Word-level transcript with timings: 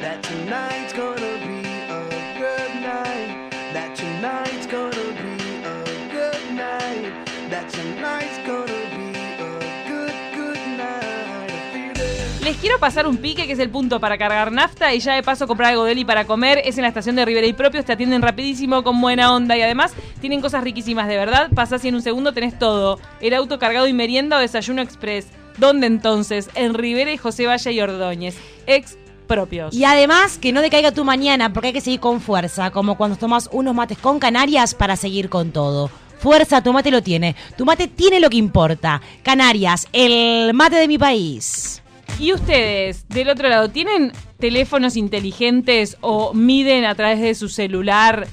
that 0.00 0.22
tonight's 0.22 0.92
gonna 0.92 1.38
be 1.46 1.66
a 1.88 2.00
good 2.38 2.74
night. 2.80 3.50
That 3.72 3.94
tonight's 3.94 4.66
gonna 4.66 4.90
be 4.90 5.36
a 5.64 5.84
good 6.12 6.54
night. 6.54 7.12
That 7.50 7.68
tonight's 7.68 8.38
gonna 8.46 8.66
be 8.94 9.10
a 9.38 9.58
good, 9.88 10.14
good 10.34 10.60
night. 10.76 11.98
Les 12.42 12.56
quiero 12.56 12.78
pasar 12.78 13.06
un 13.06 13.16
pique 13.16 13.46
que 13.46 13.52
es 13.52 13.58
el 13.58 13.70
punto 13.70 13.98
para 14.00 14.16
cargar 14.16 14.52
nafta 14.52 14.94
y 14.94 15.00
ya 15.00 15.14
de 15.14 15.22
paso 15.22 15.46
comprar 15.46 15.72
algo 15.72 15.84
deli 15.84 16.04
para 16.04 16.24
comer. 16.26 16.62
Es 16.64 16.78
en 16.78 16.82
la 16.82 16.88
estación 16.88 17.16
de 17.16 17.24
Rivera 17.24 17.46
y 17.46 17.52
Propios, 17.52 17.84
te 17.84 17.92
atienden 17.92 18.22
rapidísimo, 18.22 18.84
con 18.84 19.00
buena 19.00 19.34
onda 19.34 19.56
y 19.56 19.62
además 19.62 19.94
tienen 20.20 20.40
cosas 20.40 20.62
riquísimas 20.62 21.08
de 21.08 21.16
verdad. 21.16 21.50
Pasás 21.54 21.84
y 21.84 21.88
en 21.88 21.96
un 21.96 22.02
segundo 22.02 22.32
tenés 22.32 22.58
todo. 22.58 23.00
El 23.20 23.34
auto 23.34 23.58
cargado 23.58 23.88
y 23.88 23.92
merienda 23.92 24.36
o 24.36 24.40
desayuno 24.40 24.80
express. 24.80 25.26
¿Dónde 25.58 25.88
entonces? 25.88 26.50
En 26.54 26.74
Rivera 26.74 27.12
y 27.12 27.16
José 27.16 27.46
Valle 27.46 27.72
y 27.72 27.80
Ordóñez. 27.80 28.36
Ex 28.68 28.96
Propios. 29.28 29.74
Y 29.74 29.84
además, 29.84 30.38
que 30.38 30.52
no 30.52 30.62
decaiga 30.62 30.90
tu 30.90 31.04
mañana, 31.04 31.52
porque 31.52 31.68
hay 31.68 31.72
que 31.74 31.80
seguir 31.80 32.00
con 32.00 32.20
fuerza, 32.20 32.70
como 32.70 32.96
cuando 32.96 33.16
tomas 33.16 33.48
unos 33.52 33.74
mates 33.74 33.98
con 33.98 34.18
Canarias 34.18 34.74
para 34.74 34.96
seguir 34.96 35.28
con 35.28 35.52
todo. 35.52 35.90
Fuerza, 36.18 36.62
tu 36.62 36.72
mate 36.72 36.90
lo 36.90 37.02
tiene. 37.02 37.36
Tu 37.56 37.64
mate 37.64 37.86
tiene 37.86 38.18
lo 38.18 38.30
que 38.30 38.38
importa. 38.38 39.00
Canarias, 39.22 39.86
el 39.92 40.52
mate 40.54 40.76
de 40.76 40.88
mi 40.88 40.98
país. 40.98 41.82
¿Y 42.18 42.32
ustedes, 42.32 43.08
del 43.08 43.28
otro 43.28 43.48
lado, 43.48 43.68
tienen 43.68 44.12
teléfonos 44.38 44.96
inteligentes 44.96 45.96
o 46.00 46.34
miden 46.34 46.84
a 46.84 46.94
través 46.96 47.20
de 47.20 47.34
su 47.34 47.48
celular 47.48 48.26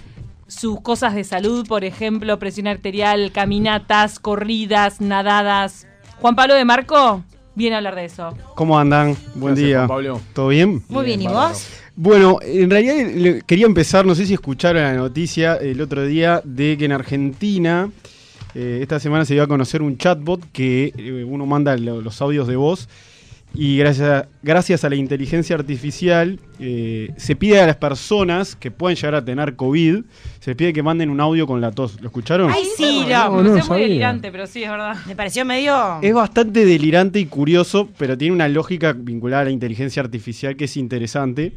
sus 0.47 0.79
cosas 0.81 1.13
de 1.13 1.23
salud, 1.23 1.67
por 1.67 1.83
ejemplo, 1.83 2.39
presión 2.39 2.67
arterial, 2.67 3.31
caminatas, 3.31 4.19
corridas, 4.19 5.01
nadadas? 5.01 5.87
Juan 6.21 6.35
Pablo 6.35 6.55
de 6.55 6.65
Marco 6.65 7.23
viene 7.55 7.75
a 7.75 7.77
hablar 7.77 7.95
de 7.95 8.05
eso. 8.05 8.33
¿Cómo 8.55 8.77
andan? 8.77 9.15
Buen 9.35 9.55
Gracias, 9.55 9.67
día. 9.67 9.77
Juan 9.79 9.87
Pablo. 9.87 10.21
¿Todo 10.33 10.47
bien? 10.49 10.83
Muy 10.89 11.05
bien, 11.05 11.21
¿y 11.21 11.27
vos? 11.27 11.67
Bueno, 11.95 12.39
en 12.41 12.69
realidad 12.69 12.95
le- 13.15 13.41
quería 13.43 13.65
empezar, 13.65 14.05
no 14.05 14.15
sé 14.15 14.25
si 14.25 14.33
escucharon 14.33 14.81
la 14.83 14.93
noticia 14.93 15.55
el 15.55 15.79
otro 15.81 16.05
día 16.05 16.41
de 16.43 16.77
que 16.77 16.85
en 16.85 16.91
Argentina 16.91 17.89
eh, 18.53 18.79
esta 18.81 18.99
semana 18.99 19.25
se 19.25 19.33
dio 19.33 19.43
a 19.43 19.47
conocer 19.47 19.81
un 19.81 19.97
chatbot 19.97 20.41
que 20.51 20.93
eh, 20.97 21.23
uno 21.25 21.45
manda 21.45 21.75
lo- 21.77 22.01
los 22.01 22.21
audios 22.21 22.47
de 22.47 22.55
voz 22.57 22.87
y 23.55 23.77
gracias 23.77 24.09
a, 24.09 24.27
gracias 24.43 24.83
a 24.83 24.89
la 24.89 24.95
inteligencia 24.95 25.55
artificial 25.55 26.39
eh, 26.59 27.11
se 27.17 27.35
pide 27.35 27.59
a 27.61 27.65
las 27.65 27.77
personas 27.77 28.55
que 28.55 28.71
pueden 28.71 28.95
llegar 28.95 29.15
a 29.15 29.23
tener 29.25 29.55
COVID, 29.55 30.03
se 30.39 30.55
pide 30.55 30.73
que 30.73 30.83
manden 30.83 31.09
un 31.09 31.19
audio 31.21 31.47
con 31.47 31.61
la 31.61 31.71
tos. 31.71 31.99
¿Lo 32.01 32.07
escucharon? 32.07 32.51
Ay, 32.51 32.63
sí, 32.77 33.05
No, 33.07 33.61
sé 33.61 33.69
muy 33.69 33.81
delirante, 33.81 34.31
pero 34.31 34.45
sí, 34.47 34.63
es 34.63 34.69
verdad. 34.69 34.95
me 35.07 35.15
pareció 35.15 35.45
medio... 35.45 35.99
Es 36.01 36.13
bastante 36.13 36.65
delirante 36.65 37.19
y 37.19 37.25
curioso, 37.25 37.89
pero 37.97 38.17
tiene 38.17 38.33
una 38.33 38.47
lógica 38.47 38.93
vinculada 38.93 39.43
a 39.43 39.45
la 39.45 39.51
inteligencia 39.51 40.01
artificial 40.01 40.55
que 40.55 40.65
es 40.65 40.77
interesante. 40.77 41.53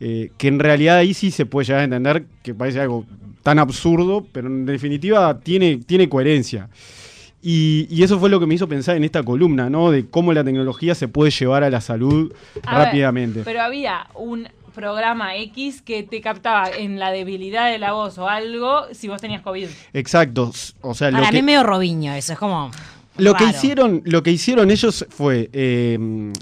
eh, 0.00 0.30
que 0.36 0.48
en 0.48 0.58
realidad 0.58 0.96
ahí 0.98 1.14
sí 1.14 1.30
se 1.30 1.46
puede 1.46 1.66
llegar 1.66 1.80
a 1.82 1.84
entender 1.84 2.24
que 2.42 2.54
parece 2.54 2.80
algo 2.80 3.06
tan 3.42 3.58
absurdo, 3.58 4.26
pero 4.32 4.48
en 4.48 4.66
definitiva 4.66 5.38
tiene, 5.38 5.78
tiene 5.86 6.08
coherencia. 6.08 6.68
Y, 7.46 7.86
y 7.90 8.02
eso 8.02 8.18
fue 8.18 8.30
lo 8.30 8.40
que 8.40 8.46
me 8.46 8.54
hizo 8.54 8.66
pensar 8.66 8.96
en 8.96 9.04
esta 9.04 9.22
columna, 9.22 9.68
¿no? 9.68 9.90
De 9.90 10.06
cómo 10.08 10.32
la 10.32 10.42
tecnología 10.42 10.94
se 10.94 11.08
puede 11.08 11.30
llevar 11.30 11.62
a 11.62 11.68
la 11.68 11.82
salud 11.82 12.32
A 12.64 12.78
ver, 12.78 12.86
rápidamente. 12.86 13.42
pero 13.44 13.60
había 13.60 14.06
un 14.14 14.48
programa 14.74 15.36
X 15.36 15.82
que 15.82 16.02
te 16.02 16.22
captaba 16.22 16.70
en 16.70 16.98
la 16.98 17.10
debilidad 17.10 17.70
de 17.70 17.78
la 17.78 17.92
voz 17.92 18.16
o 18.16 18.28
algo 18.28 18.86
si 18.92 19.08
vos 19.08 19.20
tenías 19.20 19.42
COVID. 19.42 19.68
Exacto. 19.92 20.52
O 20.80 20.94
sea, 20.94 21.10
lo 21.10 21.18
Para 21.18 21.30
que, 21.30 21.36
mí 21.36 21.42
medio 21.42 21.62
Robiño 21.62 22.14
eso, 22.14 22.32
es 22.32 22.38
como... 22.38 22.70
Lo 23.18 23.34
que 23.34 23.44
hicieron, 23.44 24.00
lo 24.06 24.22
que 24.22 24.32
hicieron 24.32 24.70
ellos 24.70 25.06
fue 25.10 25.50
eh, 25.52 26.32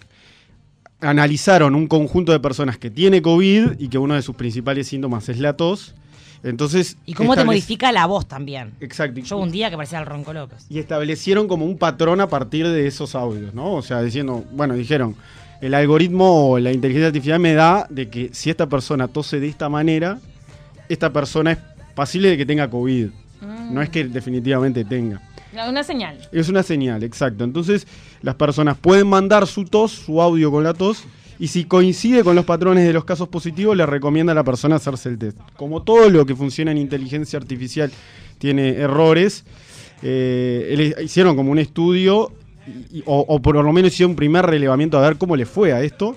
analizaron 1.00 1.74
un 1.74 1.86
conjunto 1.88 2.32
de 2.32 2.38
personas 2.40 2.78
que 2.78 2.90
tiene 2.90 3.20
COVID 3.20 3.72
y 3.78 3.88
que 3.88 3.98
uno 3.98 4.14
de 4.14 4.22
sus 4.22 4.36
principales 4.36 4.86
síntomas 4.86 5.28
es 5.28 5.38
la 5.38 5.56
tos. 5.56 5.94
Entonces, 6.42 6.96
Y 7.06 7.14
cómo 7.14 7.36
te 7.36 7.44
modifica 7.44 7.92
la 7.92 8.06
voz 8.06 8.26
también. 8.26 8.72
Exacto. 8.80 9.20
Yo 9.20 9.38
un 9.38 9.52
día 9.52 9.70
que 9.70 9.76
parecía 9.76 10.00
el 10.00 10.06
Ronco 10.06 10.32
López. 10.32 10.66
Y 10.68 10.78
establecieron 10.78 11.46
como 11.46 11.66
un 11.66 11.78
patrón 11.78 12.20
a 12.20 12.28
partir 12.28 12.68
de 12.68 12.86
esos 12.86 13.14
audios, 13.14 13.54
¿no? 13.54 13.74
O 13.74 13.82
sea, 13.82 14.02
diciendo, 14.02 14.44
bueno, 14.52 14.74
dijeron, 14.74 15.14
el 15.60 15.74
algoritmo 15.74 16.50
o 16.50 16.58
la 16.58 16.72
inteligencia 16.72 17.06
artificial 17.06 17.38
me 17.38 17.54
da 17.54 17.86
de 17.88 18.08
que 18.08 18.30
si 18.32 18.50
esta 18.50 18.66
persona 18.68 19.06
tose 19.06 19.38
de 19.38 19.46
esta 19.46 19.68
manera, 19.68 20.18
esta 20.88 21.12
persona 21.12 21.52
es 21.52 21.58
pasible 21.94 22.30
de 22.30 22.36
que 22.36 22.46
tenga 22.46 22.68
COVID. 22.68 23.08
No 23.70 23.80
es 23.80 23.88
que 23.88 24.04
definitivamente 24.04 24.84
tenga. 24.84 25.20
Una 25.68 25.82
señal. 25.82 26.18
Es 26.32 26.48
una 26.48 26.62
señal, 26.62 27.02
exacto. 27.02 27.44
Entonces, 27.44 27.86
las 28.22 28.34
personas 28.34 28.78
pueden 28.78 29.06
mandar 29.06 29.46
su 29.46 29.64
tos, 29.64 29.92
su 29.92 30.20
audio 30.20 30.50
con 30.50 30.64
la 30.64 30.74
tos, 30.74 31.04
y 31.42 31.48
si 31.48 31.64
coincide 31.64 32.22
con 32.22 32.36
los 32.36 32.44
patrones 32.44 32.86
de 32.86 32.92
los 32.92 33.04
casos 33.04 33.26
positivos, 33.26 33.76
le 33.76 33.84
recomienda 33.84 34.30
a 34.30 34.34
la 34.36 34.44
persona 34.44 34.76
hacerse 34.76 35.08
el 35.08 35.18
test. 35.18 35.36
Como 35.56 35.82
todo 35.82 36.08
lo 36.08 36.24
que 36.24 36.36
funciona 36.36 36.70
en 36.70 36.78
inteligencia 36.78 37.36
artificial 37.36 37.90
tiene 38.38 38.76
errores, 38.76 39.44
eh, 40.04 40.94
hicieron 41.02 41.34
como 41.34 41.50
un 41.50 41.58
estudio, 41.58 42.30
o, 43.06 43.24
o 43.28 43.42
por 43.42 43.56
lo 43.56 43.72
menos 43.72 43.92
hicieron 43.92 44.12
un 44.12 44.16
primer 44.16 44.46
relevamiento 44.46 44.96
a 44.98 45.00
ver 45.00 45.16
cómo 45.16 45.34
le 45.34 45.44
fue 45.44 45.72
a 45.72 45.82
esto. 45.82 46.14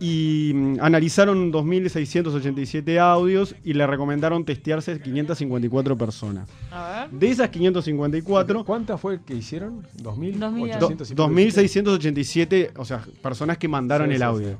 Y 0.00 0.52
mm, 0.54 0.76
analizaron 0.80 1.52
2.687 1.52 2.98
audios 2.98 3.54
y 3.64 3.74
le 3.74 3.86
recomendaron 3.86 4.44
testearse 4.44 5.00
554 5.00 5.96
personas. 5.96 6.48
A 6.70 7.06
ver. 7.10 7.18
De 7.18 7.28
esas 7.30 7.48
554, 7.50 8.64
¿Cuántas 8.64 9.00
fue 9.00 9.20
que 9.22 9.34
hicieron? 9.34 9.82
¿2.000? 10.02 10.02
Dos 10.02 10.18
mil. 10.18 10.38
Do- 10.38 10.86
800 10.86 11.10
y 11.10 11.14
pico. 11.14 11.28
2.687, 11.28 12.70
o 12.76 12.84
sea, 12.84 13.02
personas 13.22 13.58
que 13.58 13.68
mandaron 13.68 14.08
Sí, 14.08 14.12
el 14.14 14.18
sí, 14.18 14.24
audio. 14.24 14.58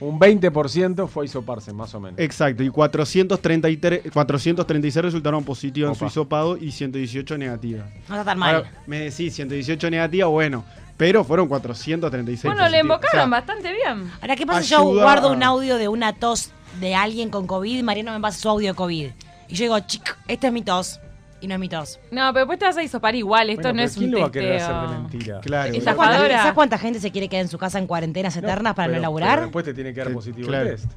Un 0.00 0.18
20% 0.18 1.06
fue 1.06 1.24
a 1.24 1.26
hisoparse, 1.26 1.72
más 1.72 1.94
o 1.94 2.00
menos. 2.00 2.18
Exacto, 2.18 2.62
y 2.64 2.68
433, 2.68 4.10
436 4.12 5.02
resultaron 5.04 5.44
positivos 5.44 5.90
en 5.90 5.94
su 5.94 6.04
Opa. 6.04 6.10
hisopado 6.10 6.56
y 6.56 6.72
118 6.72 7.38
negativas. 7.38 7.86
No 8.08 8.16
está 8.16 8.24
tan 8.24 8.38
mal. 8.38 8.56
Ahora, 8.56 8.72
me 8.88 8.98
decís 9.00 9.32
118 9.34 9.90
negativas, 9.90 10.28
bueno, 10.28 10.64
pero 10.96 11.24
fueron 11.24 11.48
436 11.48 12.42
Bueno, 12.44 12.68
le 12.68 12.78
positivas. 12.78 12.80
embocaron 12.82 13.20
O 13.20 13.22
sea, 13.22 13.26
bastante 13.40 13.72
bien. 13.72 14.10
Ahora, 14.20 14.36
¿qué 14.36 14.46
pasa 14.46 14.62
si 14.62 14.68
yo 14.70 14.82
guardo 14.84 15.32
un 15.32 15.42
audio 15.42 15.76
de 15.76 15.88
una 15.88 16.12
tos 16.12 16.50
de 16.80 16.94
alguien 16.94 17.30
con 17.30 17.46
COVID? 17.46 17.82
Mariano 17.82 18.12
me 18.12 18.20
pasa 18.20 18.38
su 18.38 18.48
audio 18.48 18.68
de 18.68 18.74
COVID. 18.74 19.10
Y 19.48 19.54
yo 19.54 19.64
digo, 19.64 19.78
chic, 19.80 20.16
esta 20.28 20.46
es 20.48 20.52
mi 20.52 20.62
tos. 20.62 21.00
Y 21.40 21.46
no 21.46 21.54
es 21.54 21.60
mi 21.60 21.68
tos. 21.68 21.98
No, 22.10 22.32
pero 22.32 22.46
después 22.46 22.58
te 22.58 22.64
vas 22.64 22.76
a 22.78 22.82
hisopar 22.82 23.14
igual. 23.14 23.50
Esto 23.50 23.62
Bueno, 23.64 23.76
no 23.78 23.82
es 23.82 23.94
¿Quién 23.94 24.06
un 24.06 24.10
lo 24.12 24.20
va 24.20 24.26
a 24.28 24.30
querer 24.32 24.56
hacer 24.62 24.74
de 24.74 24.80
testeo. 24.80 25.00
mentira? 25.02 25.40
Claro. 25.40 25.80
¿Sabes 25.82 26.52
cuánta, 26.54 26.78
gente 26.78 27.00
se 27.00 27.10
quiere 27.10 27.28
quedar 27.28 27.42
en 27.42 27.48
su 27.50 27.58
casa 27.58 27.78
en 27.78 27.86
cuarentenas 27.86 28.34
eternas 28.36 28.74
para 28.74 28.86
pero- 28.86 28.96
no 28.98 29.02
laburar? 29.02 29.30
pero 29.34 29.42
después 29.42 29.64
te 29.66 29.74
tiene 29.74 29.92
que 29.92 30.00
dar 30.02 30.12
positivo 30.12 30.48
claro. 30.48 30.70
el 30.70 30.76
test. 30.76 30.90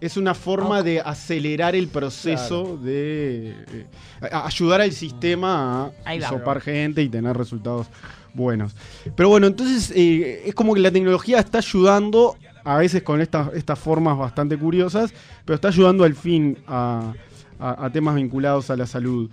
Es 0.00 0.16
una 0.16 0.34
forma 0.34 0.82
de 0.84 1.00
acelerar 1.00 1.74
el 1.74 1.88
proceso 1.88 2.76
de 2.76 3.56
eh, 3.72 3.86
ayudar 4.30 4.80
al 4.82 4.92
sistema 4.92 5.90
a 6.04 6.14
hisopar 6.14 6.60
gente 6.60 7.02
y 7.02 7.08
tener 7.08 7.36
resultados 7.36 7.88
buenos. 8.34 8.74
Pero 9.16 9.28
bueno, 9.28 9.46
entonces 9.46 9.92
eh, 9.94 10.42
es 10.46 10.54
como 10.54 10.74
que 10.74 10.80
la 10.80 10.90
tecnología 10.90 11.38
está 11.38 11.58
ayudando, 11.58 12.36
a 12.64 12.76
veces 12.78 13.02
con 13.02 13.20
estas, 13.20 13.52
estas 13.54 13.78
formas 13.78 14.16
bastante 14.18 14.56
curiosas, 14.58 15.12
pero 15.44 15.54
está 15.54 15.68
ayudando 15.68 16.04
al 16.04 16.14
fin 16.14 16.58
a, 16.66 17.12
a- 17.58 17.86
a 17.86 17.90
temas 17.90 18.14
vinculados 18.14 18.70
a 18.70 18.76
la 18.76 18.86
salud. 18.86 19.30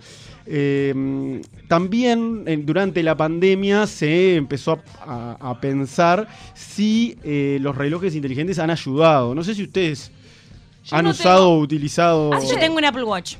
Eh, 0.48 1.42
también 1.68 2.44
eh, 2.46 2.56
durante 2.62 3.02
la 3.02 3.16
pandemia 3.16 3.86
se 3.86 4.36
empezó 4.36 4.80
a, 5.04 5.36
a- 5.40 5.50
a 5.50 5.60
pensar 5.60 6.28
si 6.54 7.18
eh, 7.24 7.58
los 7.60 7.76
relojes 7.76 8.14
inteligentes 8.14 8.58
han 8.58 8.70
ayudado. 8.70 9.34
No 9.34 9.42
sé 9.44 9.54
si 9.54 9.64
ustedes 9.64 10.10
Yo 10.84 10.96
han 10.96 11.04
no 11.04 11.10
usado 11.10 11.46
tengo- 11.46 11.50
o 11.56 11.60
utilizado 11.60 12.32
Ah, 12.32 12.40
sí, 12.40 12.48
yo 12.52 12.58
tengo 12.58 12.76
un 12.78 12.84
Apple 12.84 13.02
Watch. 13.04 13.36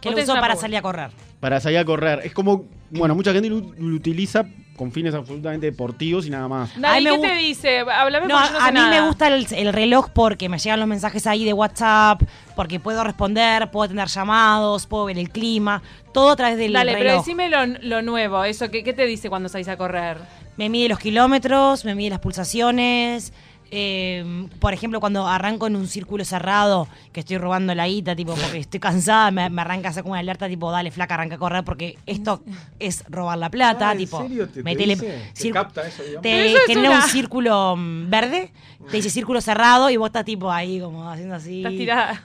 Que 0.00 0.10
lo 0.10 0.20
uso 0.20 0.34
para 0.34 0.56
salir 0.56 0.76
a 0.76 0.82
correr. 0.82 1.10
para 1.40 1.58
salir 1.60 1.78
a 1.78 1.84
correr. 1.84 2.20
Es 2.24 2.32
como, 2.32 2.66
bueno, 2.92 3.14
mucha 3.14 3.32
gente 3.32 3.48
lo, 3.48 3.60
lo 3.76 3.96
utiliza 3.96 4.44
con 4.76 4.90
fines 4.90 5.14
absolutamente 5.14 5.66
deportivos 5.66 6.26
y 6.26 6.30
nada 6.30 6.48
más. 6.48 6.70
Dani, 6.80 7.04
me 7.04 7.10
¿qué 7.10 7.18
te 7.28 7.34
dice? 7.36 7.78
Háblame 7.80 8.26
No, 8.26 8.34
porque 8.36 8.52
yo 8.54 8.58
no 8.58 8.64
a 8.64 8.68
mí 8.70 8.78
nada. 8.80 8.90
me 8.90 9.06
gusta 9.06 9.28
el, 9.28 9.46
el 9.50 9.72
reloj 9.72 10.08
porque 10.14 10.48
me 10.48 10.58
llegan 10.58 10.80
los 10.80 10.88
mensajes 10.88 11.26
ahí 11.26 11.44
de 11.44 11.52
WhatsApp, 11.52 12.22
porque 12.56 12.80
puedo 12.80 13.04
responder, 13.04 13.70
puedo 13.70 13.88
tener 13.88 14.08
llamados, 14.08 14.86
puedo 14.86 15.04
ver 15.04 15.18
el 15.18 15.30
clima, 15.30 15.82
todo 16.12 16.30
a 16.30 16.36
través 16.36 16.56
del 16.58 16.72
Dale, 16.72 16.92
pero 16.92 17.04
reloj. 17.04 17.18
decime 17.24 17.48
lo, 17.50 17.66
lo 17.66 18.02
nuevo. 18.02 18.42
Eso, 18.44 18.70
¿qué, 18.70 18.82
¿Qué 18.82 18.92
te 18.92 19.04
dice 19.06 19.28
cuando 19.28 19.48
salís 19.48 19.68
a 19.68 19.76
correr? 19.76 20.18
Me 20.56 20.68
mide 20.68 20.88
los 20.88 20.98
kilómetros, 20.98 21.84
me 21.84 21.94
mide 21.94 22.10
las 22.10 22.20
pulsaciones. 22.20 23.32
Eh, 23.74 24.46
por 24.60 24.74
ejemplo, 24.74 25.00
cuando 25.00 25.26
arranco 25.26 25.66
en 25.66 25.76
un 25.76 25.88
círculo 25.88 26.24
cerrado, 26.26 26.86
que 27.10 27.20
estoy 27.20 27.38
robando 27.38 27.74
la 27.74 27.88
guita, 27.88 28.14
tipo, 28.14 28.34
porque 28.34 28.58
estoy 28.58 28.78
cansada, 28.80 29.30
me, 29.30 29.48
me 29.48 29.62
arranca 29.62 29.88
a 29.88 29.90
hacer 29.92 30.02
como 30.02 30.12
una 30.12 30.20
alerta, 30.20 30.46
tipo, 30.46 30.70
dale, 30.70 30.90
flaca, 30.90 31.14
arranca 31.14 31.36
a 31.36 31.38
correr, 31.38 31.64
porque 31.64 31.96
esto 32.06 32.42
es 32.78 33.02
robar 33.08 33.38
la 33.38 33.50
plata, 33.50 33.88
Ah, 33.88 33.92
¿en 33.92 33.98
tipo. 33.98 34.20
serio 34.22 34.46
te- 34.46 34.62
te 34.62 34.70
metele- 34.70 34.88
dice? 34.96 35.22
¿Te 35.34 35.42
cir- 35.48 35.52
capta 35.54 35.88
eso, 35.88 36.02
digamos? 36.02 36.22
Pero 36.22 36.36
Te 36.44 36.46
eso 36.50 36.58
es 36.58 36.64
genera 36.66 36.90
una- 36.90 37.04
un 37.04 37.10
círculo 37.10 37.76
mm, 37.76 38.10
verde, 38.10 38.52
te 38.90 38.96
dice 38.98 39.08
círculo 39.10 39.40
cerrado 39.40 39.88
y 39.90 39.96
vos 39.96 40.08
estás 40.08 40.24
tipo 40.26 40.50
ahí, 40.52 40.78
como 40.78 41.08
haciendo 41.08 41.34
así. 41.36 41.62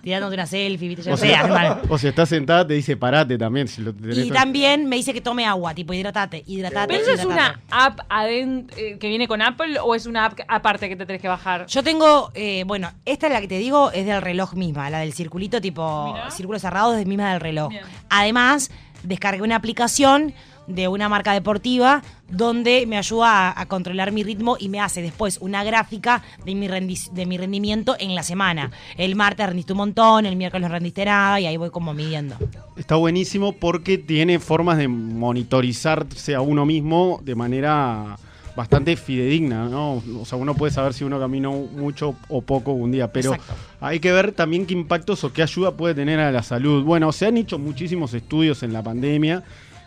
Tirándote 0.02 0.34
una 0.34 0.46
selfie, 0.48 0.88
viste, 0.90 1.04
yo 1.04 1.14
O 1.14 1.18
sea, 1.18 1.48
mal. 1.48 1.82
o 1.88 1.98
si 1.98 2.08
estás 2.08 2.28
sentada, 2.30 2.66
te 2.68 2.74
dice 2.74 2.98
parate 2.98 3.38
también. 3.38 3.68
Si 3.68 3.82
lo 3.82 3.94
tenés 3.94 4.18
Y 4.18 4.32
también 4.32 4.86
me 4.90 4.96
dice 4.98 5.14
que 5.14 5.22
tome 5.22 5.46
agua, 5.46 5.74
tipo, 5.74 5.94
hidratate, 5.94 6.44
hidratate. 6.48 6.88
¿Pero 6.88 7.00
eso 7.04 7.12
es 7.14 7.26
una 7.26 7.62
app 7.70 8.00
adent- 8.10 8.72
eh, 8.76 8.98
que 9.00 9.08
viene 9.08 9.28
con 9.28 9.42
Apple 9.42 9.80
o 9.80 9.96
es 9.96 10.06
una 10.08 10.26
app 10.26 10.40
aparte 10.48 10.90
que 10.90 10.96
te 10.96 11.06
tenés 11.06 11.22
que 11.22 11.28
bajar? 11.28 11.37
Trabajar. 11.38 11.68
Yo 11.68 11.84
tengo, 11.84 12.32
eh, 12.34 12.64
bueno, 12.66 12.90
esta 13.06 13.28
es 13.28 13.34
la 13.34 13.42
que 13.42 13.48
te 13.48 13.58
digo, 13.60 13.92
es 13.92 14.06
del 14.06 14.22
reloj 14.22 14.54
misma, 14.54 14.90
la 14.90 15.00
del 15.00 15.14
circulito 15.14 15.62
tipo 15.62 16.14
Mirá. 16.14 16.32
círculo 16.32 16.60
cerrado 16.60 16.96
es 16.96 17.06
misma 17.06 17.32
del 17.32 17.42
reloj. 17.42 17.70
Bien. 17.70 17.84
Además, 18.10 18.72
descargué 19.04 19.42
una 19.42 19.56
aplicación 19.56 20.34
de 20.68 20.90
una 20.90 21.08
marca 21.08 21.32
deportiva 21.32 22.02
donde 22.30 22.86
me 22.88 22.98
ayuda 22.98 23.52
a, 23.52 23.62
a 23.62 23.66
controlar 23.68 24.12
mi 24.12 24.22
ritmo 24.24 24.58
y 24.60 24.68
me 24.68 24.82
hace 24.82 25.02
después 25.02 25.38
una 25.40 25.64
gráfica 25.64 26.24
de 26.44 26.56
mi, 26.56 26.68
rendi- 26.68 27.10
de 27.12 27.26
mi 27.26 27.38
rendimiento 27.38 27.96
en 28.00 28.16
la 28.16 28.24
semana. 28.24 28.72
El 28.98 29.16
martes 29.16 29.46
rendiste 29.48 29.72
un 29.72 29.78
montón, 29.78 30.26
el 30.26 30.36
miércoles 30.36 30.68
no 30.68 30.74
rendiste 30.74 31.06
nada 31.06 31.40
y 31.40 31.46
ahí 31.46 31.56
voy 31.56 31.70
como 31.70 31.94
midiendo. 31.94 32.36
Está 32.76 32.98
buenísimo 32.98 33.54
porque 33.54 33.98
tiene 33.98 34.40
formas 34.40 34.78
de 34.78 34.90
monitorizarse 34.90 36.36
a 36.36 36.42
uno 36.42 36.66
mismo 36.66 37.22
de 37.24 37.36
manera 37.36 38.18
bastante 38.58 38.98
fidedigna, 38.98 39.70
¿no? 39.70 40.04
O 40.20 40.26
sea, 40.26 40.38
uno 40.38 40.54
puede 40.56 40.74
saber 40.74 40.94
si 40.94 41.04
uno 41.06 41.18
caminó 41.20 41.52
mucho 41.54 42.16
o 42.28 42.42
poco 42.42 42.72
un 42.74 42.92
día, 42.92 43.14
pero 43.14 43.36
Exacto. 43.36 43.54
hay 43.80 44.00
que 44.02 44.12
ver 44.12 44.34
también 44.34 44.66
qué 44.66 44.74
impactos 44.74 45.24
o 45.24 45.32
qué 45.32 45.44
ayuda 45.44 45.78
puede 45.78 45.94
tener 45.96 46.20
a 46.20 46.32
la 46.32 46.42
salud. 46.44 46.84
Bueno, 46.84 47.12
se 47.12 47.28
han 47.28 47.38
hecho 47.38 47.60
muchísimos 47.60 48.14
estudios 48.16 48.64
en 48.64 48.74
la 48.74 48.82
pandemia 48.84 49.44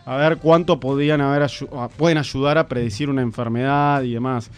a 0.07 0.17
ver 0.17 0.39
cuánto 0.39 0.81
podían 0.81 1.21
haber 1.21 1.43
ayu- 1.43 1.69
a- 1.77 1.89
pueden 1.89 2.17
ayudar 2.17 2.57
a 2.59 2.69
predecir 2.69 3.11
una 3.11 3.23
enfermedad 3.23 4.03
y 4.05 4.15
demás. 4.15 4.51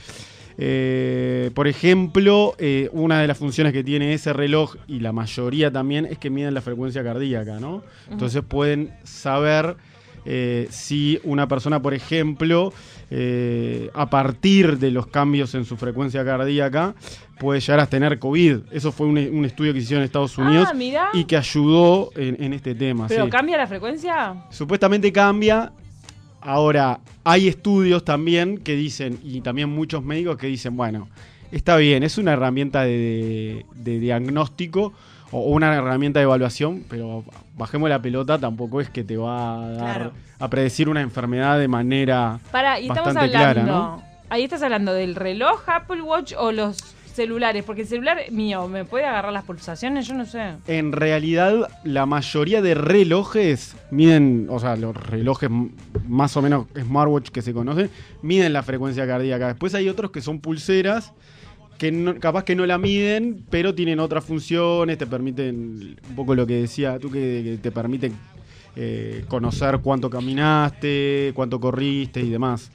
Eh, 0.59 1.51
por 1.55 1.67
ejemplo, 1.67 2.55
eh, 2.59 2.91
una 2.93 3.21
de 3.21 3.27
las 3.27 3.39
funciones 3.39 3.73
que 3.73 3.83
tiene 3.83 4.13
ese 4.13 4.33
reloj 4.35 4.77
y 4.87 5.01
la 5.01 5.11
mayoría 5.13 5.71
también 5.73 6.05
es 6.05 6.19
que 6.19 6.29
miden 6.31 6.53
la 6.55 6.61
frecuencia 6.61 7.03
cardíaca, 7.03 7.59
¿no? 7.59 7.83
Entonces 8.11 8.43
pueden 8.47 8.93
saber 9.05 9.77
eh, 10.25 10.67
si 10.71 11.19
una 11.25 11.49
persona, 11.49 11.81
por 11.83 11.95
ejemplo, 11.95 12.73
eh, 13.11 13.91
a 13.95 14.09
partir 14.09 14.79
de 14.79 14.91
los 14.91 15.07
cambios 15.07 15.55
en 15.55 15.65
su 15.65 15.77
frecuencia 15.77 16.25
cardíaca, 16.25 16.95
puede 17.39 17.61
llegar 17.61 17.81
a 17.81 17.87
tener 17.87 18.19
COVID. 18.19 18.59
Eso 18.71 18.93
fue 18.93 19.07
un, 19.07 19.19
un 19.19 19.45
estudio 19.45 19.73
que 19.75 19.81
se 19.81 19.87
hizo 19.87 19.97
en 19.97 20.03
Estados 20.03 20.39
Unidos 20.39 20.69
Ah, 20.71 20.75
mirá. 20.75 21.09
y 21.13 21.25
que 21.25 21.37
ayudó 21.37 22.11
en, 22.17 22.43
en 22.43 22.53
este 22.53 22.75
tema. 22.75 23.07
¿Pero 23.09 23.25
sí. 23.25 23.31
cambia 23.31 23.57
la 23.57 23.67
frecuencia? 23.67 24.45
Supuestamente 24.51 25.13
cambia. 25.13 25.73
Ahora, 26.41 27.01
hay 27.25 27.49
estudios 27.49 28.05
también 28.05 28.59
que 28.59 28.75
dicen, 28.75 29.19
y 29.23 29.41
también 29.43 29.69
muchos 29.69 30.03
médicos 30.03 30.37
que 30.37 30.49
dicen, 30.49 30.77
bueno, 30.77 31.09
está 31.53 31.77
bien, 31.77 32.03
es 32.03 32.19
una 32.19 32.33
herramienta 32.33 32.83
de, 32.83 33.65
de 33.75 33.99
diagnóstico 34.01 34.93
o 35.33 35.41
una 35.51 35.75
herramienta 35.75 36.21
de 36.21 36.25
evaluación, 36.25 36.85
pero 36.89 37.25
bajemos 37.57 37.89
la 37.91 38.01
pelota, 38.01 38.39
tampoco 38.39 38.81
es 38.81 38.89
que 38.91 39.03
te 39.03 39.17
va 39.17 39.55
a 39.65 39.69
dar 39.71 39.95
Claro. 39.97 40.13
a 40.39 40.49
predecir 40.49 40.89
una 40.89 41.01
enfermedad 41.01 41.59
de 41.59 41.67
manera 41.69 42.39
Para, 42.53 42.79
y 42.79 42.87
estamos 42.89 43.15
bastante 43.15 43.37
hablando. 43.37 43.63
clara, 43.63 43.67
¿no? 43.67 44.03
Ahí 44.29 44.45
estás 44.45 44.63
hablando 44.63 44.93
del 44.95 45.15
reloj, 45.15 45.63
Apple 45.67 46.03
Watch 46.03 46.33
o 46.39 46.53
los 46.53 46.77
celulares. 47.15 47.63
Porque 47.65 47.83
el 47.83 47.89
celular 47.89 48.19
mío, 48.31 48.67
¿me 48.69 48.87
puede 48.87 49.05
agarrar 49.05 49.31
las 49.33 49.45
pulsaciones? 49.45 50.07
Yo 50.07 50.15
no 50.15 50.25
sé. 50.25 50.55
En 50.67 50.93
realidad, 50.93 51.69
la 51.85 52.07
mayoría 52.07 52.63
de 52.63 52.75
relojes 52.75 53.77
miden, 53.91 54.47
o 54.49 54.59
sea, 54.59 54.77
los 54.77 54.97
relojes 54.97 55.51
más 56.09 56.35
o 56.39 56.41
menos 56.43 56.67
smartwatch 56.81 57.29
que 57.29 57.43
se 57.43 57.53
conocen, 57.53 57.91
miden 58.23 58.55
la 58.55 58.63
frecuencia 58.63 59.07
cardíaca. 59.07 59.49
Después 59.49 59.75
hay 59.75 59.91
otros 59.91 60.11
que 60.11 60.23
son 60.23 60.41
pulseras, 60.41 61.13
no- 61.91 62.19
capaz 62.21 62.45
que 62.45 62.55
no 62.55 62.67
la 62.67 62.79
miden, 62.79 63.45
pero 63.51 63.75
tienen 63.75 63.99
otras 63.99 64.25
funciones, 64.25 64.99
te 64.99 65.07
permiten, 65.07 65.97
un 66.09 66.15
poco 66.15 66.35
lo 66.35 66.47
que 66.47 66.61
decía 66.61 66.99
tú, 66.99 67.11
que, 67.11 67.59
te 67.61 67.71
permiten 67.73 68.15
eh, 68.77 69.25
conocer 69.29 69.79
cuánto 69.81 70.09
caminaste, 70.09 71.33
cuánto 71.35 71.59
corriste 71.59 72.21
y 72.21 72.31
demás. 72.31 72.71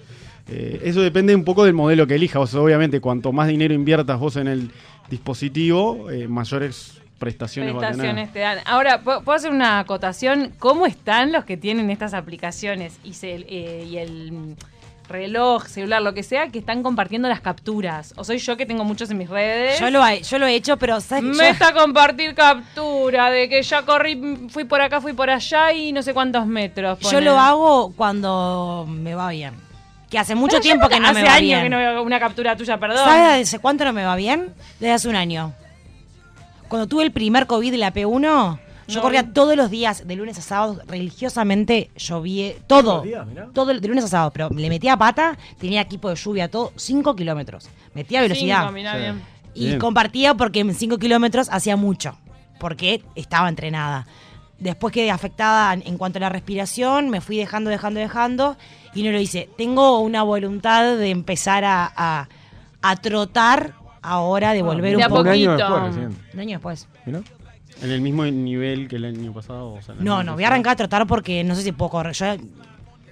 Eh, 0.49 0.81
eso 0.83 1.01
depende 1.01 1.35
un 1.35 1.43
poco 1.43 1.65
del 1.65 1.73
modelo 1.73 2.07
que 2.07 2.15
elijas. 2.15 2.53
Obviamente, 2.55 3.01
cuanto 3.01 3.31
más 3.31 3.47
dinero 3.47 3.73
inviertas 3.73 4.19
vos 4.19 4.35
en 4.37 4.47
el 4.47 4.71
dispositivo, 5.09 6.09
eh, 6.09 6.27
mayores 6.27 7.01
prestaciones. 7.17 7.73
Prestaciones 7.75 8.31
te 8.31 8.39
dan. 8.39 8.59
Ahora, 8.65 9.01
¿puedo 9.01 9.31
hacer 9.31 9.51
una 9.51 9.79
acotación? 9.79 10.51
¿Cómo 10.59 10.85
están 10.85 11.31
los 11.31 11.45
que 11.45 11.57
tienen 11.57 11.89
estas 11.89 12.13
aplicaciones 12.13 12.99
y, 13.03 13.13
eh, 13.23 14.03
el 14.03 14.55
reloj, 15.09 15.65
celular, 15.67 16.01
lo 16.01 16.13
que 16.13 16.23
sea, 16.23 16.47
que 16.49 16.59
están 16.59 16.83
compartiendo 16.83 17.27
las 17.29 17.41
capturas? 17.41 18.13
¿O 18.17 18.23
soy 18.23 18.37
yo 18.39 18.57
que 18.57 18.65
tengo 18.65 18.83
muchos 18.83 19.09
en 19.11 19.17
mis 19.17 19.29
redes? 19.29 19.79
Yo 19.79 19.89
lo, 19.89 20.05
he- 20.05 20.21
yo 20.23 20.37
lo 20.39 20.47
he 20.47 20.55
hecho, 20.55 20.77
pero 20.77 20.99
¿sabes? 21.01 21.23
Yo- 21.23 21.31
Meta 21.43 21.69
a 21.69 21.73
compartir 21.73 22.35
captura 22.35 23.29
de 23.29 23.49
que 23.49 23.61
ya 23.63 23.83
corrí, 23.83 24.47
fui 24.49 24.63
por 24.65 24.81
acá, 24.81 25.01
fui 25.01 25.13
por 25.13 25.29
allá 25.29 25.71
y 25.73 25.91
no 25.91 26.01
sé 26.03 26.13
cuántos 26.13 26.45
metros. 26.45 26.99
Yo 27.11 27.21
lo 27.21 27.37
hago 27.39 27.93
cuando 27.95 28.85
me 28.89 29.15
va 29.15 29.29
bien. 29.29 29.53
Que 30.09 30.17
hace 30.17 30.35
mucho 30.35 30.51
Pero 30.51 30.61
tiempo 30.61 30.87
que 30.87 30.99
no 31.01 31.07
hace 31.09 31.21
me 31.21 31.27
va 31.27 31.33
años 31.33 31.41
bien. 31.41 31.63
que 31.63 31.69
no 31.69 31.77
veo 31.77 32.01
una 32.01 32.17
captura 32.19 32.55
tuya, 32.55 32.77
perdón. 32.77 33.03
¿Sabes 33.03 33.39
desde 33.39 33.59
cuánto 33.59 33.83
no 33.83 33.91
me 33.91 34.05
va 34.05 34.15
bien? 34.15 34.53
Desde 34.79 34.93
hace 34.93 35.09
un 35.09 35.15
año. 35.17 35.53
Cuando 36.69 36.87
tuve 36.87 37.03
el 37.03 37.11
primer 37.11 37.45
COVID 37.47 37.73
la 37.75 37.93
P1, 37.93 38.59
yo 38.87 38.95
No. 38.95 39.01
corría 39.01 39.33
todos 39.33 39.55
los 39.55 39.69
días, 39.69 40.07
de 40.07 40.15
lunes 40.15 40.37
a 40.37 40.41
sábado, 40.41 40.81
religiosamente 40.87 41.89
lloví 41.97 42.53
todo. 42.67 43.01
días, 43.01 43.27
todo 43.53 43.73
de 43.73 43.87
lunes 43.87 44.03
a 44.05 44.07
sábado, 44.07 44.31
pero 44.31 44.49
le 44.49 44.69
metía 44.69 44.95
pata, 44.97 45.37
tenía 45.59 45.81
equipo 45.81 46.09
de 46.09 46.15
lluvia, 46.15 46.49
todo, 46.49 46.71
5 46.75 47.15
kilómetros. 47.15 47.69
Metía 47.93 48.21
velocidad. 48.21 48.59
Cinco, 48.61 48.71
mirá 48.71 48.93
Sí. 48.93 48.99
bien. 48.99 49.21
Y 49.53 49.65
Bien. 49.67 49.79
compartía 49.79 50.33
porque 50.35 50.59
en 50.61 50.73
5 50.73 50.97
kilómetros 50.97 51.49
hacía 51.51 51.75
mucho, 51.75 52.17
porque 52.59 53.03
estaba 53.15 53.49
entrenada. 53.49 54.05
Después 54.59 54.91
quedé 54.93 55.11
afectada 55.11 55.73
en 55.73 55.97
cuanto 55.97 56.17
a 56.17 56.21
la 56.21 56.29
respiración, 56.29 57.09
me 57.09 57.21
fui 57.21 57.37
dejando, 57.37 57.69
dejando, 57.69 57.99
dejando, 57.99 58.57
y 58.95 59.03
no 59.03 59.11
lo 59.11 59.19
hice. 59.19 59.49
Tengo 59.57 59.99
una 59.99 60.23
voluntad 60.23 60.95
de 60.97 61.09
empezar 61.11 61.63
a, 61.63 61.91
a- 61.95 62.27
a 62.81 62.95
trotar 62.95 63.73
ahora, 64.01 64.53
de 64.53 64.61
volver 64.63 64.95
de 64.97 65.03
a 65.03 65.07
un 65.07 65.09
poco. 65.11 65.21
Un 65.23 65.27
año 65.29 65.51
poquito. 65.51 65.69
después 65.73 65.95
recién. 65.95 66.23
Un 66.33 66.39
año 66.39 66.49
después. 66.51 66.87
Mirá. 67.05 67.21
En 67.81 67.91
el 67.91 68.01
mismo 68.01 68.25
nivel 68.25 68.87
que 68.87 68.95
el 68.95 69.05
año 69.05 69.33
pasado. 69.33 69.73
o 69.73 69.81
sea, 69.81 69.93
en 69.93 69.99
el 69.99 70.05
No, 70.05 70.23
no, 70.23 70.33
voy 70.33 70.43
a 70.43 70.47
arrancar 70.47 70.73
a 70.73 70.75
trotar 70.75 71.05
porque 71.07 71.43
no 71.43 71.55
sé 71.55 71.61
si 71.61 71.71
puedo 71.71 71.91
correr. 71.91 72.13
Yo 72.13 72.25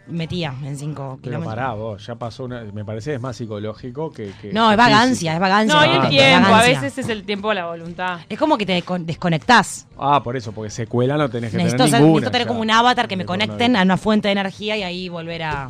metía 0.08 0.54
en 0.64 0.78
5 0.78 1.18
Pero 1.20 1.22
kilómetros. 1.22 1.56
pará, 1.56 1.74
vos, 1.74 2.06
ya 2.06 2.16
pasó 2.16 2.46
una. 2.46 2.62
Me 2.74 2.86
parece 2.86 3.12
que 3.12 3.16
es 3.16 3.22
más 3.22 3.36
psicológico 3.36 4.12
que. 4.12 4.32
que 4.42 4.54
No, 4.54 4.72
es 4.72 4.78
vagancia, 4.78 5.34
es 5.34 5.40
vagancia. 5.40 5.76
No, 5.76 5.86
y 5.86 5.96
el 5.98 6.10
tiempo, 6.10 6.50
a 6.54 6.62
veces 6.62 6.98
es 6.98 7.10
el 7.10 7.24
tiempo 7.24 7.50
de 7.50 7.56
la 7.56 7.66
voluntad. 7.68 8.20
Es 8.30 8.38
como 8.38 8.58
que 8.58 8.66
te 8.66 8.80
descon- 8.84 9.06
desconectás. 9.06 9.88
Ah, 9.98 10.22
por 10.24 10.36
eso, 10.38 10.52
porque 10.52 10.70
secuela 10.70 11.18
no 11.18 11.30
tenés 11.30 11.52
que 11.52 11.58
Necesito, 11.58 11.78
tener 11.86 11.92
ser- 11.92 12.02
ninguna. 12.02 12.20
necesito 12.22 12.32
tener 12.32 12.46
ya. 12.46 12.50
como 12.50 12.62
un 12.62 12.72
avatar 12.72 13.08
que 13.08 13.18
me 13.18 13.26
conecten 13.26 13.76
a 13.76 13.82
una 13.84 13.98
fuente 13.98 14.28
de 14.28 14.34
energía 14.34 14.78
y 14.78 14.84
ahí 14.84 15.10
volver 15.10 15.44
a... 15.44 15.70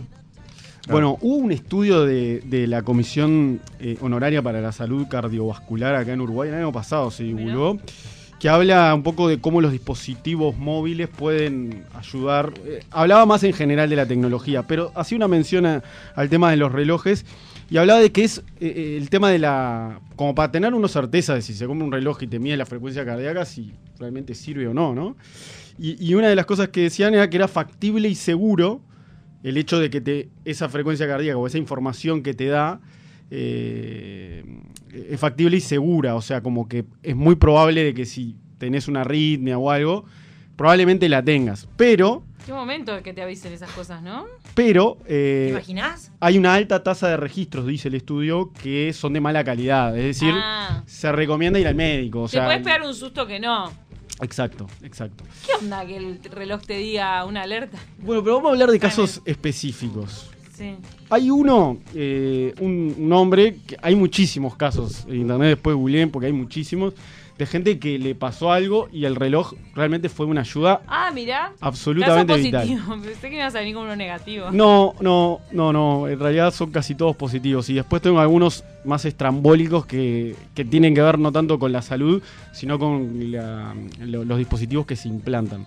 Bueno, 0.87 1.17
hubo 1.21 1.37
un 1.37 1.51
estudio 1.51 2.05
de, 2.05 2.41
de 2.41 2.67
la 2.67 2.83
Comisión 2.83 3.59
eh, 3.79 3.97
Honoraria 4.01 4.43
para 4.43 4.61
la 4.61 4.71
Salud 4.71 5.07
Cardiovascular 5.07 5.95
acá 5.95 6.11
en 6.13 6.21
Uruguay, 6.21 6.49
el 6.49 6.55
año 6.55 6.71
pasado 6.71 7.09
se 7.09 7.23
divulgó, 7.23 7.79
que 8.45 8.49
habla 8.49 8.93
un 8.93 9.01
poco 9.01 9.27
de 9.27 9.41
cómo 9.41 9.59
los 9.59 9.71
dispositivos 9.71 10.55
móviles 10.55 11.09
pueden 11.09 11.83
ayudar. 11.95 12.53
eh, 12.67 12.83
hablaba 12.91 13.25
más 13.25 13.43
en 13.43 13.53
general 13.53 13.89
de 13.89 13.95
la 13.95 14.05
tecnología, 14.05 14.61
pero 14.61 14.91
hacía 14.93 15.15
una 15.15 15.27
mención 15.27 15.65
al 15.65 16.29
tema 16.29 16.51
de 16.51 16.57
los 16.57 16.71
relojes 16.71 17.25
y 17.71 17.77
hablaba 17.77 17.99
de 17.99 18.11
que 18.11 18.23
es 18.23 18.37
eh, 18.37 18.43
eh, 18.59 18.97
el 19.01 19.09
tema 19.09 19.31
de 19.31 19.39
la. 19.39 19.99
como 20.15 20.35
para 20.35 20.51
tener 20.51 20.75
una 20.75 20.87
certeza 20.87 21.33
de 21.33 21.41
si 21.41 21.55
se 21.55 21.65
compra 21.65 21.87
un 21.87 21.91
reloj 21.91 22.21
y 22.21 22.27
te 22.27 22.37
mide 22.37 22.55
la 22.55 22.67
frecuencia 22.67 23.03
cardíaca, 23.03 23.45
si 23.45 23.73
realmente 23.97 24.35
sirve 24.35 24.67
o 24.67 24.75
no, 24.75 24.93
¿no? 24.93 25.15
Y, 25.79 26.07
y 26.07 26.13
una 26.13 26.27
de 26.27 26.35
las 26.35 26.45
cosas 26.45 26.69
que 26.69 26.81
decían 26.81 27.15
era 27.15 27.27
que 27.31 27.37
era 27.37 27.47
factible 27.47 28.09
y 28.09 28.13
seguro 28.13 28.79
el 29.41 29.57
hecho 29.57 29.79
de 29.79 29.89
que 29.89 30.01
te, 30.01 30.29
esa 30.45 30.69
frecuencia 30.69 31.07
cardíaca 31.07 31.39
o 31.39 31.47
esa 31.47 31.57
información 31.57 32.21
que 32.21 32.35
te 32.35 32.45
da 32.45 32.79
eh, 33.31 34.43
es 34.93 35.19
factible 35.19 35.57
y 35.57 35.61
segura. 35.61 36.15
O 36.15 36.21
sea, 36.21 36.41
como 36.41 36.67
que 36.67 36.85
es 37.03 37.15
muy 37.15 37.35
probable 37.35 37.83
de 37.83 37.93
que 37.93 38.05
si 38.05 38.35
tenés 38.57 38.87
una 38.87 39.01
arritmia 39.01 39.57
o 39.57 39.69
algo, 39.71 40.05
probablemente 40.55 41.09
la 41.09 41.23
tengas. 41.23 41.67
Pero, 41.75 42.23
Qué 42.45 42.53
momento 42.53 43.01
que 43.01 43.11
te 43.11 43.23
avisen 43.23 43.53
esas 43.53 43.71
cosas, 43.71 44.03
¿no? 44.03 44.25
pero 44.53 44.97
¿Te 45.07 45.47
eh, 45.47 45.49
imaginas? 45.49 46.11
hay 46.19 46.37
una 46.37 46.53
alta 46.53 46.83
tasa 46.83 47.09
de 47.09 47.17
registros, 47.17 47.65
dice 47.65 47.87
el 47.87 47.95
estudio, 47.95 48.53
que 48.61 48.93
son 48.93 49.13
de 49.13 49.19
mala 49.21 49.43
calidad. 49.43 49.97
Es 49.97 50.03
decir, 50.19 50.31
Ah. 50.37 50.83
se 50.85 51.11
recomienda 51.11 51.59
ir 51.59 51.67
al 51.67 51.73
médico. 51.75 52.21
O 52.21 52.25
te 52.25 52.33
sea, 52.33 52.45
puedes 52.45 52.61
pegar 52.61 52.83
un 52.83 52.93
susto 52.93 53.25
que 53.25 53.39
no. 53.39 53.71
Exacto, 54.21 54.67
exacto. 54.83 55.23
¿Qué 55.45 55.53
onda 55.65 55.85
que 55.85 55.97
el 55.97 56.19
reloj 56.31 56.61
te 56.61 56.77
diga 56.77 57.25
una 57.25 57.41
alerta? 57.41 57.77
Bueno, 57.97 58.23
pero 58.23 58.35
vamos 58.35 58.49
a 58.49 58.51
hablar 58.53 58.69
de 58.69 58.79
casos 58.79 59.21
específicos. 59.25 60.29
Sí. 60.55 60.75
Hay 61.09 61.29
uno, 61.29 61.77
eh, 61.93 62.53
un, 62.61 62.95
un 62.97 63.13
hombre, 63.13 63.57
que 63.67 63.75
hay 63.81 63.95
muchísimos 63.95 64.55
casos 64.55 65.05
en 65.09 65.15
internet, 65.21 65.49
después 65.49 65.75
googleen 65.75 66.09
porque 66.11 66.27
hay 66.27 66.33
muchísimos, 66.33 66.93
de 67.37 67.45
gente 67.45 67.77
que 67.79 67.99
le 67.99 68.15
pasó 68.15 68.53
algo 68.53 68.87
y 68.93 69.03
el 69.03 69.17
reloj 69.17 69.53
realmente 69.75 70.07
fue 70.07 70.25
una 70.25 70.39
ayuda 70.41 70.79
Ah, 70.87 71.11
mirá. 71.13 71.51
absolutamente 71.59 72.31
Caso 72.33 72.43
vital. 72.45 72.61
positivo. 72.69 72.95
Pensé 73.03 73.29
que 73.29 73.35
ibas 73.35 73.53
a 73.55 73.59
venir 73.59 73.75
con 73.75 73.83
uno 73.83 73.95
negativo. 73.97 74.51
No, 74.51 74.93
no, 75.01 75.41
no, 75.51 75.73
no, 75.73 76.07
en 76.07 76.17
realidad 76.17 76.53
son 76.53 76.71
casi 76.71 76.95
todos 76.95 77.13
positivos 77.17 77.69
y 77.69 77.73
después 77.73 78.01
tengo 78.01 78.21
algunos 78.21 78.63
más 78.85 79.03
estrambólicos 79.03 79.85
que, 79.85 80.33
que 80.53 80.63
tienen 80.63 80.95
que 80.95 81.01
ver 81.01 81.19
no 81.19 81.33
tanto 81.33 81.59
con 81.59 81.73
la 81.73 81.81
salud, 81.81 82.23
sino 82.53 82.79
con 82.79 83.29
la- 83.31 83.75
lo- 83.99 84.23
los 84.23 84.37
dispositivos 84.37 84.85
que 84.85 84.95
se 84.95 85.09
implantan. 85.09 85.65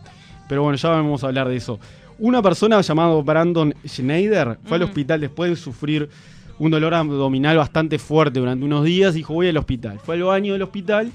Pero 0.49 0.63
bueno, 0.63 0.77
ya 0.79 0.89
vamos 0.89 1.23
a 1.23 1.27
hablar 1.27 1.49
de 1.51 1.57
eso. 1.57 1.79
Una 2.19 2.43
persona 2.43 2.81
llamada 2.81 3.15
Brandon 3.23 3.75
Schneider 3.87 4.59
fue 4.65 4.77
al 4.77 4.83
Mm. 4.83 4.87
hospital 4.87 5.21
después 5.21 5.51
de 5.51 5.57
sufrir 5.57 6.09
un 6.59 6.71
dolor 6.71 6.93
abdominal 6.95 7.57
bastante 7.57 7.99
fuerte 7.99 8.41
durante 8.41 8.65
unos 8.65 8.85
días. 8.85 9.15
Dijo, 9.15 9.35
voy 9.35 9.49
al 9.49 9.57
hospital. 9.57 10.01
Fue 10.05 10.17
al 10.17 10.25
baño 10.25 10.53
del 10.53 10.63
hospital 10.63 11.13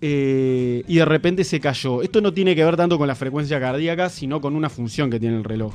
eh, 0.00 0.84
y 0.86 0.96
de 0.96 1.04
repente 1.04 1.44
se 1.44 1.60
cayó. 1.60 2.02
Esto 2.02 2.20
no 2.20 2.32
tiene 2.32 2.54
que 2.54 2.62
ver 2.64 2.76
tanto 2.76 2.98
con 2.98 3.08
la 3.08 3.14
frecuencia 3.14 3.58
cardíaca, 3.58 4.10
sino 4.10 4.40
con 4.40 4.54
una 4.54 4.68
función 4.68 5.10
que 5.10 5.18
tiene 5.18 5.36
el 5.36 5.44
reloj. 5.44 5.72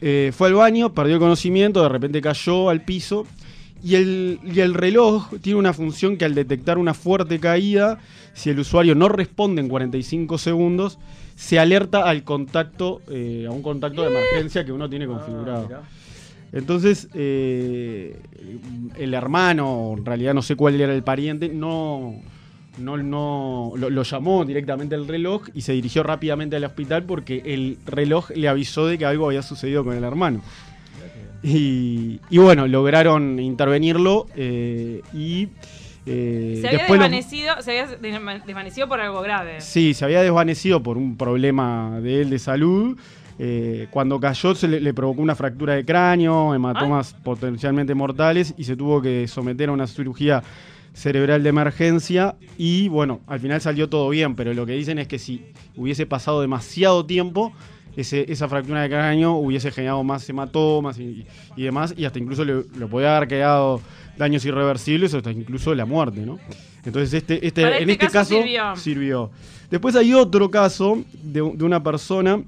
Eh, 0.00 0.32
fue 0.36 0.48
al 0.48 0.54
baño, 0.54 0.92
perdió 0.92 1.14
el 1.14 1.20
conocimiento, 1.20 1.82
de 1.82 1.88
repente 1.88 2.20
cayó 2.20 2.68
al 2.68 2.82
piso. 2.84 3.26
Y 3.82 3.94
el, 3.94 4.40
y 4.44 4.60
el 4.60 4.74
reloj 4.74 5.32
tiene 5.40 5.58
una 5.58 5.72
función 5.72 6.16
que 6.16 6.24
al 6.24 6.34
detectar 6.34 6.78
una 6.78 6.94
fuerte 6.94 7.38
caída, 7.38 7.98
si 8.34 8.50
el 8.50 8.58
usuario 8.58 8.94
no 8.94 9.08
responde 9.08 9.60
en 9.60 9.68
45 9.68 10.38
segundos, 10.38 10.98
se 11.36 11.58
alerta 11.58 12.08
al 12.08 12.24
contacto, 12.24 13.00
eh, 13.08 13.46
a 13.46 13.52
un 13.52 13.62
contacto 13.62 14.02
de 14.02 14.08
emergencia 14.08 14.64
que 14.64 14.72
uno 14.72 14.88
tiene 14.90 15.06
configurado. 15.06 15.66
mirá. 15.66 15.82
Entonces, 16.52 17.08
eh, 17.14 18.16
el 18.96 19.14
hermano, 19.14 19.94
en 19.96 20.04
realidad 20.04 20.34
no 20.34 20.42
sé 20.42 20.56
cuál 20.56 20.80
era 20.80 20.94
el 20.94 21.02
pariente, 21.02 21.50
no, 21.50 22.14
no, 22.78 22.96
no 22.96 23.72
lo, 23.76 23.90
lo 23.90 24.02
llamó 24.02 24.44
directamente 24.44 24.94
al 24.94 25.06
reloj 25.06 25.48
y 25.54 25.60
se 25.60 25.72
dirigió 25.72 26.02
rápidamente 26.02 26.56
al 26.56 26.64
hospital 26.64 27.04
porque 27.04 27.42
el 27.44 27.78
reloj 27.86 28.30
le 28.30 28.48
avisó 28.48 28.86
de 28.86 28.96
que 28.96 29.04
algo 29.04 29.26
había 29.26 29.42
sucedido 29.42 29.84
con 29.84 29.94
el 29.96 30.04
hermano. 30.04 30.40
Y, 31.42 32.20
y 32.30 32.38
bueno, 32.38 32.66
lograron 32.66 33.38
intervenirlo 33.38 34.26
eh, 34.36 35.02
y 35.14 35.48
eh, 36.06 36.58
Se 36.60 36.68
había 36.68 36.86
lo- 36.88 36.92
desvanecido, 36.94 37.54
se 37.62 37.70
había 37.80 37.86
desvanecido 38.44 38.88
por 38.88 39.00
algo 39.00 39.20
grave. 39.22 39.60
Sí, 39.60 39.94
se 39.94 40.04
había 40.04 40.22
desvanecido 40.22 40.82
por 40.82 40.96
un 40.98 41.16
problema 41.16 42.00
de 42.00 42.22
él 42.22 42.30
de 42.30 42.38
salud. 42.38 42.98
Eh, 43.38 43.86
cuando 43.90 44.18
cayó 44.18 44.52
se 44.56 44.66
le, 44.66 44.80
le 44.80 44.92
provocó 44.92 45.22
una 45.22 45.36
fractura 45.36 45.74
de 45.74 45.84
cráneo, 45.84 46.54
hematomas 46.56 47.14
potencialmente 47.14 47.94
mortales 47.94 48.52
y 48.58 48.64
se 48.64 48.74
tuvo 48.74 49.00
que 49.00 49.28
someter 49.28 49.68
a 49.68 49.72
una 49.72 49.86
cirugía 49.86 50.42
cerebral 50.92 51.44
de 51.44 51.48
emergencia 51.50 52.34
y 52.56 52.88
bueno, 52.88 53.20
al 53.28 53.38
final 53.38 53.60
salió 53.60 53.88
todo 53.88 54.08
bien, 54.08 54.34
pero 54.34 54.52
lo 54.54 54.66
que 54.66 54.72
dicen 54.72 54.98
es 54.98 55.06
que 55.06 55.20
si 55.20 55.44
hubiese 55.76 56.04
pasado 56.06 56.40
demasiado 56.40 57.06
tiempo, 57.06 57.52
ese- 58.00 58.30
esa 58.32 58.48
fractura 58.48 58.82
de 58.82 58.88
cráneo 58.88 59.32
hubiese 59.34 59.70
generado 59.70 60.02
más 60.04 60.28
hematomas 60.28 60.98
y, 60.98 61.26
y 61.56 61.62
demás 61.62 61.94
y 61.96 62.04
hasta 62.04 62.18
incluso 62.18 62.44
le, 62.44 62.54
le 62.78 62.86
podía 62.86 63.16
haber 63.16 63.28
quedado 63.28 63.80
daños 64.16 64.44
irreversibles 64.44 65.12
o 65.14 65.18
hasta 65.18 65.30
incluso 65.32 65.74
la 65.74 65.84
muerte, 65.84 66.20
¿no? 66.24 66.38
Entonces 66.84 67.12
este, 67.14 67.46
este, 67.46 67.62
Para 67.62 67.78
en 67.78 67.90
este 67.90 68.04
este 68.06 68.06
caso 68.18 68.30
caso, 68.34 68.42
sirvió. 68.42 68.76
sirvió. 68.76 69.30
Después 69.70 69.94
hay 69.96 70.14
otro 70.14 70.50
caso 70.50 71.02
de, 71.22 71.40
de 71.54 71.64
una 71.64 71.82
persona 71.82 72.40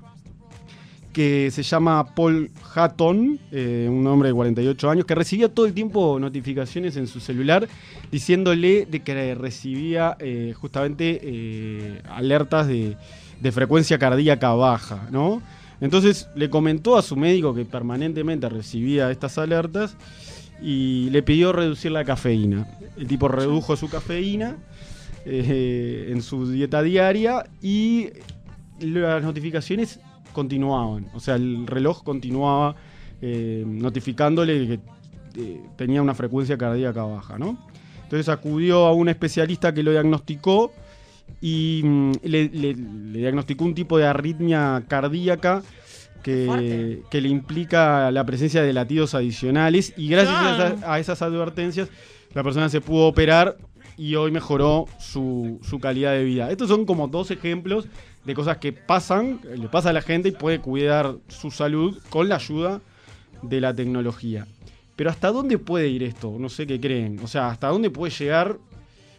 que 1.12 1.50
se 1.50 1.64
llama 1.64 2.14
Paul 2.14 2.50
Hatton, 2.73 3.38
eh, 3.50 3.88
un 3.90 4.07
hombre 4.07 4.28
de 4.28 4.35
48 4.35 4.90
años, 4.90 5.04
que 5.04 5.16
recibía 5.16 5.49
todo 5.52 5.66
el 5.66 5.75
tiempo 5.75 6.19
notificaciones 6.21 6.97
en 6.97 7.09
su 7.09 7.19
celular 7.19 7.66
diciéndole 8.12 8.87
de 8.87 9.00
que 9.00 9.35
recibía 9.35 10.16
eh, 10.21 10.54
justamente 10.57 11.21
eh, 11.23 12.00
alertas 12.09 12.69
de, 12.69 12.97
de 13.41 13.53
frecuencia 13.53 13.99
cardíaca 13.99 14.53
baja, 14.53 15.09
¿no? 15.11 15.43
Entonces 15.81 16.29
le 16.35 16.51
comentó 16.51 16.97
a 16.97 17.03
su 17.03 17.17
médico 17.17 17.55
que 17.55 17.65
permanentemente 17.65 18.49
recibía 18.49 19.11
estas 19.11 19.39
alertas 19.39 19.97
y 20.63 21.09
le 21.11 21.23
pidió 21.23 21.53
reducir 21.53 21.91
la 21.93 22.05
cafeína. 22.05 22.67
El 22.97 23.07
tipo 23.07 23.29
redujo 23.29 23.77
su 23.77 23.89
cafeína 23.89 24.57
eh, 25.25 26.09
en 26.11 26.23
su 26.23 26.51
dieta 26.51 26.83
diaria 26.83 27.45
y 27.63 28.11
las 28.79 29.23
notificaciones 29.23 30.01
continuaban. 30.33 31.09
O 31.15 31.21
sea, 31.21 31.37
el 31.37 31.67
reloj 31.67 32.03
continuaba 32.03 32.77
eh, 33.23 33.65
notificándole 33.67 34.67
que 34.67 34.81
eh, 35.37 35.61
tenía 35.77 36.03
una 36.03 36.15
frecuencia 36.15 36.59
cardíaca 36.59 37.05
baja, 37.05 37.39
¿no? 37.39 37.59
Entonces 38.03 38.29
acudió 38.29 38.87
a 38.87 38.93
un 38.93 39.09
especialista 39.09 39.73
que 39.73 39.83
lo 39.83 39.93
diagnosticó 39.93 40.73
y 41.41 41.83
mm, 41.85 42.13
le, 42.23 42.49
le- 42.49 42.75
le 42.75 43.19
diagnosticó 43.19 43.65
un 43.65 43.75
tipo 43.75 43.99
de 43.99 44.07
arritmia 44.07 44.83
cardíaca 44.89 45.63
que, 46.23 47.03
que 47.11 47.21
le 47.21 47.29
implica 47.29 48.11
la 48.11 48.25
presencia 48.27 48.63
de 48.63 48.73
latidos 48.73 49.15
adicionales 49.15 49.95
y 49.97 50.09
gracias 50.09 50.35
a, 50.37 50.49
Ah. 50.51 50.55
esas- 50.69 50.83
a 50.85 50.99
esas 50.99 51.23
advertencias 51.23 51.89
la 52.35 52.43
persona 52.43 52.69
se 52.69 52.81
pudo 52.81 53.07
operar 53.07 53.57
y 53.97 54.15
hoy 54.15 54.31
mejoró 54.31 54.87
su, 54.99 55.59
su 55.63 55.79
calidad 55.79 56.13
de 56.13 56.25
vida. 56.25 56.51
Estos 56.51 56.69
son 56.69 56.85
como 56.87 57.09
dos 57.09 57.31
ejemplos 57.31 57.87
de 58.25 58.35
cosas 58.35 58.59
que 58.59 58.73
pasan, 58.73 59.41
le 59.57 59.69
pasa 59.69 59.91
a 59.91 59.93
la 59.93 60.03
gente 60.03 60.29
y 60.29 60.33
puede 60.33 60.59
cuidar 60.61 61.17
su 61.29 61.51
salud 61.51 61.99
con 62.11 62.29
la 62.29 62.37
ayuda 62.37 62.81
de 63.43 63.61
la 63.61 63.75
tecnología. 63.75 64.47
Pero 64.97 65.11
¿hasta 65.11 65.29
dónde 65.33 65.57
puede 65.59 65.89
ir 65.89 66.03
esto? 66.03 66.37
No 66.39 66.49
sé 66.51 66.67
qué 66.67 66.79
creen. 66.79 67.19
O 67.25 67.27
sea, 67.27 67.49
¿hasta 67.49 67.69
dónde 67.69 67.89
puede 67.91 68.13
llegar 68.13 68.59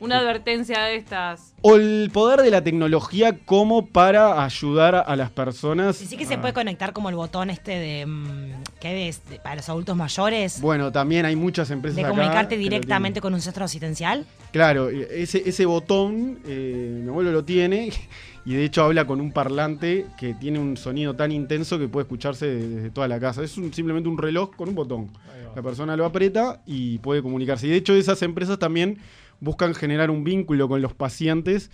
Una 0.01 0.17
advertencia 0.17 0.81
de 0.81 0.95
estas. 0.95 1.53
o 1.61 1.75
el 1.75 2.09
poder 2.11 2.41
de 2.41 2.49
la 2.49 2.63
tecnología 2.63 3.37
como 3.45 3.85
para 3.85 4.43
ayudar 4.43 4.95
a 5.05 5.15
las 5.15 5.29
personas? 5.29 5.95
Sí 5.95 6.17
que 6.17 6.25
se 6.25 6.39
puede 6.39 6.53
conectar 6.53 6.91
como 6.91 7.09
el 7.09 7.15
botón 7.15 7.51
este 7.51 7.71
de 7.77 8.05
mm, 8.07 8.79
que 8.81 9.07
es 9.09 9.21
de- 9.29 9.37
para 9.37 9.57
los 9.57 9.69
adultos 9.69 9.95
mayores. 9.95 10.59
Bueno, 10.59 10.91
también 10.91 11.25
hay 11.27 11.35
muchas 11.35 11.69
empresas 11.69 11.97
de 11.97 12.07
comunicarte 12.07 12.57
directamente 12.57 13.21
con 13.21 13.35
un 13.35 13.41
centro 13.41 13.63
asistencial. 13.63 14.25
Claro, 14.51 14.89
ese, 14.89 15.47
ese 15.47 15.65
botón, 15.67 16.39
eh, 16.47 17.01
mi 17.03 17.07
abuelo 17.09 17.31
lo 17.31 17.45
tiene 17.45 17.91
y 18.43 18.55
de 18.55 18.65
hecho 18.65 18.83
habla 18.83 19.05
con 19.05 19.21
un 19.21 19.31
parlante 19.31 20.07
que 20.19 20.33
tiene 20.33 20.57
un 20.57 20.77
sonido 20.77 21.15
tan 21.15 21.31
intenso 21.31 21.77
que 21.77 21.87
puede 21.87 22.05
escucharse 22.05 22.47
de- 22.47 22.67
desde 22.67 22.89
toda 22.89 23.07
la 23.07 23.19
casa. 23.19 23.43
Es 23.43 23.55
un- 23.55 23.71
simplemente 23.71 24.09
un 24.09 24.17
reloj 24.17 24.55
con 24.55 24.67
un 24.69 24.73
botón. 24.73 25.11
La 25.55 25.61
persona 25.61 25.95
lo 25.97 26.05
aprieta 26.05 26.61
y 26.65 26.97
puede 26.99 27.21
comunicarse. 27.21 27.67
Y 27.67 27.69
de 27.71 27.75
hecho 27.75 27.93
esas 27.93 28.21
empresas 28.23 28.57
también 28.57 28.97
buscan 29.41 29.73
generar 29.73 30.09
un 30.09 30.23
vínculo 30.23 30.69
con 30.69 30.81
los 30.81 30.93
pacientes 30.93 31.69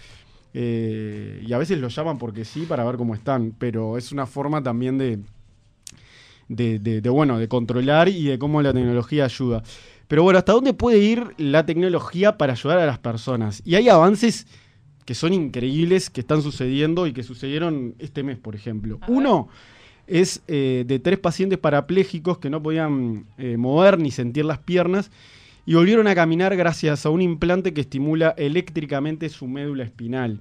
eh, 0.55 1.43
y 1.45 1.53
a 1.53 1.59
veces 1.59 1.77
los 1.77 1.93
llaman 1.95 2.17
porque 2.17 2.43
sí 2.45 2.61
para 2.67 2.83
ver 2.83 2.95
cómo 2.97 3.13
están, 3.13 3.53
pero 3.59 3.97
es 3.97 4.11
una 4.11 4.25
forma 4.25 4.63
también 4.63 4.97
de, 4.97 5.19
de, 6.47 6.79
de- 6.79 7.01
de, 7.01 7.09
bueno, 7.09 7.37
de 7.37 7.47
controlar 7.47 8.07
y 8.09 8.23
de 8.23 8.39
cómo 8.39 8.61
la 8.61 8.73
tecnología 8.73 9.25
ayuda. 9.25 9.61
Pero 10.07 10.23
bueno, 10.23 10.39
¿hasta 10.39 10.53
dónde 10.53 10.73
puede 10.73 10.99
ir 10.99 11.33
la 11.37 11.65
tecnología 11.65 12.37
para 12.37 12.53
ayudar 12.53 12.79
a 12.79 12.85
las 12.85 12.97
personas? 12.99 13.61
Y 13.65 13.75
hay 13.75 13.89
avances 13.89 14.47
que 15.05 15.13
son 15.13 15.33
increíbles 15.33 16.09
que 16.09 16.21
están 16.21 16.41
sucediendo 16.41 17.07
y 17.07 17.13
que 17.13 17.23
sucedieron 17.23 17.95
este 17.99 18.23
mes, 18.23 18.37
por 18.37 18.55
ejemplo. 18.55 18.99
Uno 19.07 19.49
es 20.07 20.41
eh, 20.47 20.85
de 20.87 20.99
tres 20.99 21.19
pacientes 21.19 21.59
parapléjicos 21.59 22.37
que 22.37 22.49
no 22.49 22.63
podían 22.63 23.25
eh, 23.37 23.57
mover 23.57 23.99
ni 23.99 24.11
sentir 24.11 24.45
las 24.45 24.59
piernas 24.59 25.11
y 25.67 25.75
volvieron 25.75 26.07
a 26.07 26.15
caminar 26.15 26.55
gracias 26.55 27.05
a 27.05 27.11
un 27.11 27.21
implante 27.21 27.73
que 27.75 27.81
estimula 27.81 28.33
eléctricamente 28.37 29.29
su 29.29 29.45
médula 29.47 29.83
espinal. 29.83 30.39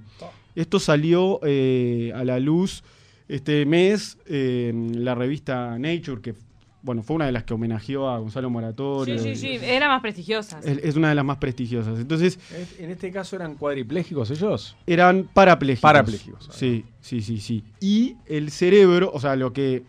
Esto 0.55 0.79
salió 0.79 1.39
eh, 1.43 2.11
a 2.15 2.23
la 2.23 2.39
luz 2.39 2.83
este 3.27 3.65
mes 3.67 4.17
eh, 4.25 4.69
en 4.73 5.03
la 5.05 5.13
revista 5.13 5.77
Nature, 5.77 6.21
que 6.21 6.33
bueno, 6.81 7.03
fue 7.03 7.17
una 7.17 7.25
de 7.25 7.33
las 7.33 7.43
que 7.43 7.53
homenajeó 7.53 8.07
a 8.09 8.19
Gonzalo 8.19 8.49
Moratorio. 8.49 9.19
Sí, 9.19 9.35
sí, 9.35 9.57
sí. 9.59 9.65
Era 9.65 9.89
más 9.89 9.99
prestigiosas. 10.01 10.65
Es, 10.65 10.77
es 10.81 10.95
una 10.95 11.09
de 11.09 11.15
las 11.15 11.25
más 11.25 11.37
prestigiosas. 11.37 11.99
Entonces, 11.99 12.39
En- 12.79 12.89
este 12.91 13.11
caso 13.11 13.35
eran 13.35 13.55
cuadriplégicos 13.55 14.31
ellos. 14.31 14.77
eran 14.87 15.29
parapléjicos. 15.33 15.81
Parapléjicos, 15.81 16.49
ahí 16.49 16.55
Sí, 16.57 16.85
sí, 17.01 17.21
sí, 17.21 17.39
sí. 17.41 17.63
Y 17.81 18.15
el 18.27 18.49
cerebro, 18.51 19.11
o 19.13 19.19
sea, 19.19 19.35
lo 19.35 19.51
que 19.51 19.83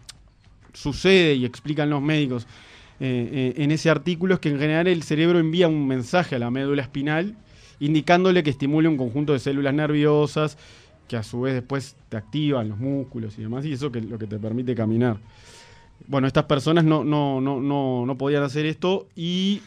sucede 0.72 1.34
y 1.34 1.44
explican 1.44 1.88
los 1.90 2.02
médicos 2.02 2.46
eh, 3.00 3.54
eh, 3.56 3.62
en 3.62 3.70
ese 3.70 3.90
artículo 3.90 4.34
es 4.34 4.40
que 4.40 4.48
en 4.50 4.58
general 4.58 4.86
el 4.88 5.02
cerebro 5.02 5.38
envía 5.38 5.68
un 5.68 5.86
mensaje 5.86 6.36
a 6.36 6.38
la 6.38 6.50
médula 6.50 6.82
espinal 6.82 7.36
indicándole 7.80 8.42
que 8.42 8.50
estimule 8.50 8.88
un 8.88 8.96
conjunto 8.96 9.32
de 9.32 9.38
células 9.38 9.72
nerviosas 9.72 10.58
que 11.06 11.16
a 11.16 11.22
su 11.22 11.40
vez 11.42 11.54
después 11.54 11.96
te 12.08 12.16
activan 12.16 12.68
los 12.68 12.78
músculos 12.78 13.38
y 13.38 13.42
demás, 13.42 13.64
y 13.64 13.72
eso 13.72 13.90
que 13.92 14.00
lo 14.00 14.18
que 14.18 14.26
te 14.26 14.38
permite 14.38 14.74
caminar. 14.74 15.16
Bueno, 16.06 16.26
estas 16.26 16.44
personas 16.44 16.84
no, 16.84 17.02
no, 17.04 17.40
no, 17.40 17.60
no, 17.60 18.04
no 18.04 18.18
podían 18.18 18.42
hacer 18.42 18.66
esto 18.66 19.06
y 19.16 19.62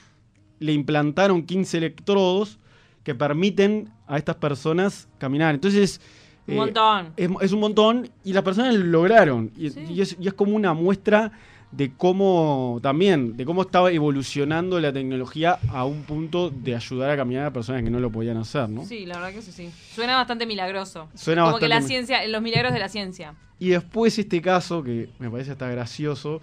le 0.60 0.74
implantaron 0.74 1.44
15 1.44 1.78
electrodos 1.78 2.60
que 3.04 3.16
permiten 3.16 3.90
a 4.08 4.18
estas 4.18 4.36
personas 4.36 5.08
caminar. 5.18 5.56
Entonces, 5.56 6.00
Un 6.48 6.54
eh, 6.54 6.58
montón. 6.58 7.14
es, 7.18 7.30
es 7.42 7.52
un 7.54 7.60
montón 7.60 8.10
y 8.24 8.34
las 8.34 8.44
personas 8.44 8.76
lo 8.76 8.86
lograron. 8.86 9.52
Y, 9.58 9.70
Sí. 9.72 9.80
y 9.90 10.02
es, 10.02 10.18
y 10.20 10.28
es 10.28 10.34
como 10.34 10.56
una 10.56 10.74
muestra 10.74 11.32
de 11.72 11.94
cómo 11.96 12.80
también, 12.82 13.38
de 13.38 13.46
cómo 13.46 13.62
estaba 13.62 13.92
evolucionando 13.92 14.80
la 14.80 14.92
tecnología 14.92 15.58
a 15.70 15.86
un 15.86 16.04
punto 16.04 16.50
de 16.50 16.76
ayudar 16.76 17.12
a 17.12 17.18
caminar 17.18 17.46
a 17.46 17.54
personas 17.54 17.84
que 17.84 17.90
no 17.90 18.00
lo 18.00 18.12
podían 18.12 18.38
hacer, 18.38 18.70
¿no? 18.70 18.86
Sí, 18.86 19.06
la 19.06 19.16
verdad 19.16 19.34
que 19.34 19.42
sí, 19.42 19.52
sí. 19.52 19.72
Suena 19.94 20.18
bastante 20.18 20.46
milagroso. 20.46 21.08
Suena 21.16 21.44
Como 21.44 21.60
que 21.60 21.70
la 21.70 21.76
bastante 21.76 21.94
ciencia, 22.06 22.28
los 22.28 22.42
milagros 22.42 22.74
de 22.74 22.80
la 22.80 22.90
ciencia. 22.90 23.34
Y 23.58 23.70
después 23.70 24.18
este 24.20 24.42
caso, 24.42 24.84
que 24.84 25.10
me 25.20 25.30
parece 25.30 25.52
hasta 25.52 25.70
gracioso, 25.70 26.42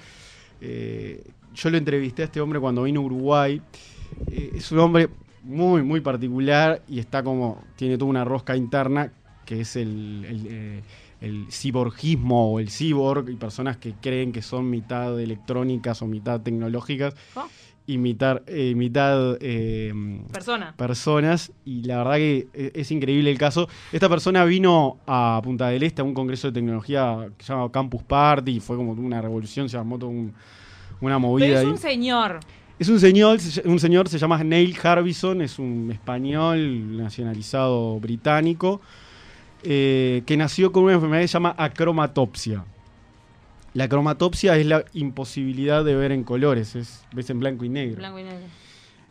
eh, 0.60 1.22
yo 1.54 1.70
lo 1.70 1.76
entrevisté 1.76 2.22
a 2.22 2.24
este 2.26 2.40
hombre 2.40 2.58
cuando 2.58 2.84
vino 2.84 3.00
a 3.00 3.04
Uruguay. 3.04 3.60
Eh, 4.30 4.52
es 4.54 4.72
un 4.72 4.78
hombre 4.78 5.08
muy, 5.42 5.82
muy 5.82 6.00
particular 6.00 6.82
y 6.88 7.00
está 7.00 7.22
como, 7.22 7.62
tiene 7.76 7.98
toda 7.98 8.10
una 8.10 8.24
rosca 8.24 8.56
interna, 8.56 9.12
que 9.44 9.60
es 9.60 9.76
el, 9.76 10.24
el, 10.28 10.46
eh, 10.48 10.82
el 11.20 11.46
ciborgismo 11.50 12.52
o 12.52 12.60
el 12.60 12.70
cyborg 12.70 13.28
y 13.30 13.34
personas 13.36 13.76
que 13.76 13.94
creen 14.00 14.32
que 14.32 14.42
son 14.42 14.70
mitad 14.70 15.18
electrónicas 15.20 16.00
o 16.02 16.06
mitad 16.06 16.40
tecnológicas 16.40 17.14
¿Oh? 17.34 17.46
y 17.86 17.98
mitad, 17.98 18.42
eh, 18.46 18.74
mitad 18.76 19.36
eh, 19.40 19.92
Persona. 20.30 20.74
personas 20.76 21.50
y 21.64 21.82
la 21.84 21.98
verdad 21.98 22.16
que 22.16 22.46
e- 22.52 22.72
es 22.74 22.90
increíble 22.90 23.30
el 23.30 23.38
caso. 23.38 23.68
Esta 23.92 24.08
persona 24.08 24.44
vino 24.44 24.98
a 25.06 25.40
Punta 25.42 25.68
del 25.68 25.82
Este 25.82 26.02
a 26.02 26.04
un 26.04 26.14
congreso 26.14 26.48
de 26.48 26.52
tecnología 26.52 27.28
que 27.36 27.44
se 27.44 27.52
llama 27.52 27.72
Campus 27.72 28.02
Party 28.02 28.52
y 28.56 28.60
fue 28.60 28.76
como 28.76 28.92
una 28.92 29.20
revolución, 29.22 29.68
se 29.68 29.76
armó 29.78 29.98
toda 29.98 30.12
un- 30.12 30.32
una 31.00 31.18
movida 31.18 31.46
Pero 31.46 31.58
es 31.60 31.64
ahí. 31.64 31.70
un 31.72 31.78
señor. 31.78 32.40
Es 32.78 32.88
un 32.88 33.00
señor, 33.00 33.38
un 33.64 33.80
señor, 33.80 34.08
se 34.08 34.18
llama 34.18 34.44
Neil 34.44 34.76
Harbison, 34.80 35.40
es 35.42 35.58
un 35.58 35.90
español 35.90 36.96
nacionalizado 36.96 37.98
británico, 37.98 38.80
eh, 39.62 40.22
que 40.26 40.36
nació 40.36 40.72
con 40.72 40.84
una 40.84 40.94
enfermedad 40.94 41.22
que 41.22 41.28
se 41.28 41.32
llama 41.34 41.54
acromatopsia. 41.58 42.64
La 43.74 43.84
acromatopsia 43.84 44.56
es 44.56 44.66
la 44.66 44.84
imposibilidad 44.94 45.84
de 45.84 45.94
ver 45.94 46.12
en 46.12 46.24
colores, 46.24 46.74
es 46.74 47.04
ves 47.12 47.28
en 47.30 47.38
blanco 47.40 47.64
y 47.64 47.68
negro. 47.68 47.96
Blanco 47.96 48.18
y 48.18 48.24
negro. 48.24 48.46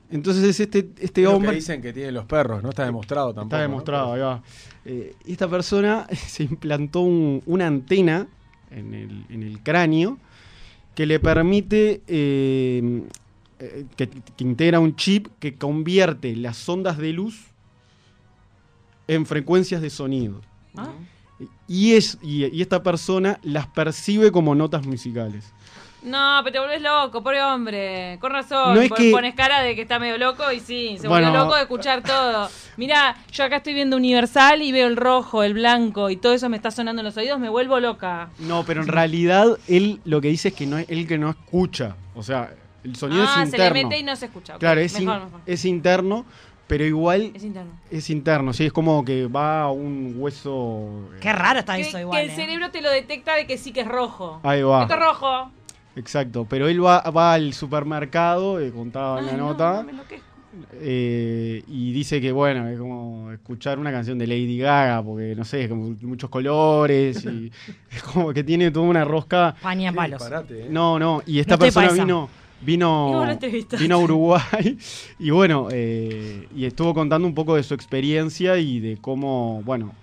Entonces 0.10 0.44
es 0.46 0.60
este, 0.60 0.90
este 1.00 1.22
Es 1.22 1.26
lo 1.28 1.36
hombre... 1.36 1.52
que 1.52 1.56
dicen 1.58 1.82
que 1.82 1.92
tienen 1.94 2.14
los 2.14 2.26
perros, 2.26 2.64
no 2.64 2.70
está 2.70 2.86
demostrado 2.86 3.34
tampoco. 3.34 3.48
Está 3.48 3.58
¿no? 3.58 3.62
demostrado, 3.64 4.14
ahí 4.14 4.22
va. 4.22 4.42
Eh, 4.86 5.14
esta 5.28 5.48
persona 5.50 6.08
se 6.28 6.44
implantó 6.44 7.02
un- 7.02 7.44
una 7.46 7.68
antena 7.68 8.28
en 8.72 8.94
el, 8.94 9.26
en 9.30 9.44
el 9.44 9.62
cráneo 9.62 10.18
que 10.96 11.06
le 11.06 11.20
permite, 11.20 12.02
eh, 12.08 13.02
eh, 13.60 13.86
que, 13.96 14.08
que 14.10 14.44
integra 14.44 14.80
un 14.80 14.96
chip 14.96 15.28
que 15.40 15.56
convierte 15.56 16.36
las 16.36 16.68
ondas 16.68 16.98
de 16.98 17.12
luz 17.14 17.46
en 19.08 19.26
frecuencias 19.26 19.82
de 19.82 19.90
sonido. 19.90 20.42
¿Ah? 20.76 20.90
Y, 21.68 21.94
es, 21.94 22.18
y, 22.22 22.46
y 22.46 22.62
esta 22.62 22.82
persona 22.82 23.40
las 23.44 23.68
percibe 23.68 24.32
como 24.32 24.56
notas 24.56 24.86
musicales. 24.86 25.54
No, 26.04 26.40
pero 26.44 26.54
te 26.54 26.60
volvés 26.60 26.82
loco, 26.82 27.22
pobre 27.24 27.42
hombre. 27.44 28.18
Con 28.22 28.32
razón. 28.32 28.76
No 28.76 28.82
es 28.82 28.92
que- 28.92 29.12
Pones 29.12 29.34
cara 29.36 29.62
de 29.62 29.76
que 29.76 29.82
está 29.82 30.00
medio 30.00 30.18
loco 30.18 30.52
y 30.52 30.60
sí, 30.60 30.98
se 31.02 31.08
Bueno. 31.08 31.28
volvió 31.28 31.44
loco 31.44 31.56
de 31.56 31.62
escuchar 31.64 32.02
todo. 32.04 32.50
Mira, 32.78 33.18
yo 33.32 33.44
acá 33.44 33.58
estoy 33.58 33.74
viendo 33.74 33.98
Universal 33.98 34.62
y 34.62 34.72
veo 34.72 34.88
el 34.88 34.96
rojo, 34.96 35.44
el 35.44 35.54
blanco 35.56 36.10
y 36.10 36.16
todo 36.18 36.34
eso 36.34 36.48
me 36.50 36.56
está 36.58 36.72
sonando 36.72 37.02
en 37.02 37.06
los 37.06 37.18
oídos, 37.18 37.40
me 37.40 37.50
vuelvo 37.50 37.80
loca. 37.80 38.30
No, 38.40 38.64
pero 38.64 38.82
en 38.84 38.88
realidad 38.88 39.58
él 39.68 40.00
lo 40.06 40.22
que 40.22 40.30
dice 40.30 40.50
es 40.50 40.54
que 40.54 40.66
no 40.68 40.78
es 40.78 40.88
él 40.90 41.08
que 41.08 41.18
no 41.18 41.30
escucha. 41.32 41.96
O 42.16 42.24
sea, 42.24 42.54
el 42.84 42.96
sonido 42.96 43.24
ah, 43.28 43.44
es 43.44 43.50
se 43.50 43.58
le 43.58 43.66
interno. 43.66 43.90
mete 43.90 44.00
y 44.00 44.04
no 44.04 44.16
se 44.16 44.26
escucha. 44.28 44.58
Claro, 44.60 44.80
es, 44.80 44.98
in- 45.00 45.08
mejor. 45.08 45.28
es 45.46 45.66
interno, 45.66 46.26
pero 46.68 46.84
igual 46.86 47.32
Es 47.34 47.44
interno. 47.44 47.72
es 47.90 48.10
interno, 48.10 48.54
sí, 48.54 48.66
es 48.66 48.74
como 48.74 49.04
que 49.06 49.28
va 49.28 49.62
a 49.64 49.72
un 49.72 50.16
hueso. 50.18 51.10
eh, 51.16 51.20
Qué 51.22 51.34
raro 51.34 51.60
está 51.60 51.76
Que, 51.76 51.82
eso 51.82 51.98
que 51.98 52.02
igual. 52.02 52.22
el 52.26 52.30
¿eh? 52.32 52.36
cerebro 52.36 52.70
te 52.72 52.82
lo 52.82 52.90
detecta 52.92 53.36
de 53.36 53.48
que 53.48 53.58
sí 53.58 53.72
que 53.72 53.82
es 53.82 53.88
rojo. 53.88 54.40
Ahí 54.44 54.62
va. 54.62 54.84
Esto 54.84 54.94
es 54.96 55.00
rojo. 55.00 55.52
Exacto, 55.96 56.46
pero 56.48 56.68
él 56.68 56.84
va, 56.84 57.02
va 57.10 57.34
al 57.34 57.54
supermercado, 57.54 58.60
eh, 58.60 58.72
contaba 58.72 59.20
en 59.20 59.26
la 59.28 59.32
no, 59.34 59.38
nota, 59.50 59.84
no 59.84 60.04
eh, 60.74 61.64
y 61.68 61.92
dice 61.92 62.20
que 62.22 62.32
bueno, 62.32 62.68
es 62.68 62.78
como 62.80 63.32
escuchar 63.32 63.80
una 63.80 63.92
canción 63.92 64.18
de 64.18 64.28
Lady 64.28 64.58
Gaga, 64.58 65.04
porque 65.04 65.36
no 65.36 65.44
sé, 65.46 65.64
es 65.64 65.70
como 65.70 65.96
muchos 66.02 66.30
colores, 66.30 67.24
y 67.26 67.52
es 67.92 68.04
como 68.04 68.34
que 68.34 68.44
tiene 68.44 68.72
toda 68.72 68.86
una 68.88 69.06
rosca. 69.06 69.56
Paña 69.62 69.92
palos. 69.92 70.20
disparate, 70.20 70.66
¿eh? 70.66 70.68
No, 70.70 70.98
no, 71.00 71.22
y 71.26 71.40
esta 71.40 71.56
No 71.56 71.60
persona 71.60 71.92
vino, 71.92 72.30
vino, 72.62 73.12
vino 73.80 73.96
a 73.96 73.98
Uruguay 74.00 74.78
y 75.20 75.30
bueno, 75.30 75.68
eh, 75.72 76.48
y 76.56 76.66
estuvo 76.66 76.94
contando 76.94 77.28
un 77.28 77.34
poco 77.36 77.56
de 77.56 77.64
su 77.64 77.74
experiencia 77.74 78.58
y 78.58 78.80
de 78.80 78.98
cómo, 78.98 79.62
bueno, 79.64 79.94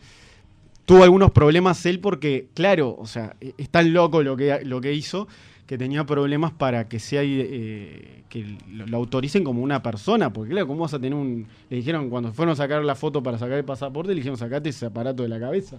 tuvo 0.84 1.02
algunos 1.02 1.30
problemas 1.30 1.84
él 1.86 2.00
porque, 2.00 2.48
claro, 2.54 2.96
o 2.98 3.06
sea, 3.06 3.36
e- 3.40 3.54
es 3.58 3.68
tan 3.68 3.92
loco 3.92 4.22
lo 4.22 4.36
que, 4.36 4.60
lo 4.64 4.80
que 4.80 4.92
hizo 4.94 5.26
que 5.66 5.78
tenía 5.78 6.04
problemas 6.04 6.52
para 6.52 6.88
que 6.88 6.98
sea 6.98 7.22
eh, 7.24 8.22
que 8.28 8.58
lo, 8.70 8.86
lo 8.86 8.96
autoricen 8.98 9.44
como 9.44 9.62
una 9.62 9.82
persona, 9.82 10.30
porque 10.30 10.50
claro, 10.50 10.66
¿cómo 10.66 10.80
vas 10.82 10.92
a 10.92 10.98
tener 10.98 11.14
un... 11.14 11.46
Le 11.70 11.78
dijeron, 11.78 12.10
cuando 12.10 12.32
fueron 12.32 12.52
a 12.52 12.56
sacar 12.56 12.84
la 12.84 12.94
foto 12.94 13.22
para 13.22 13.38
sacar 13.38 13.56
el 13.56 13.64
pasaporte, 13.64 14.10
le 14.10 14.16
dijeron, 14.16 14.36
sacate 14.36 14.68
ese 14.68 14.84
aparato 14.86 15.22
de 15.22 15.30
la 15.30 15.40
cabeza. 15.40 15.78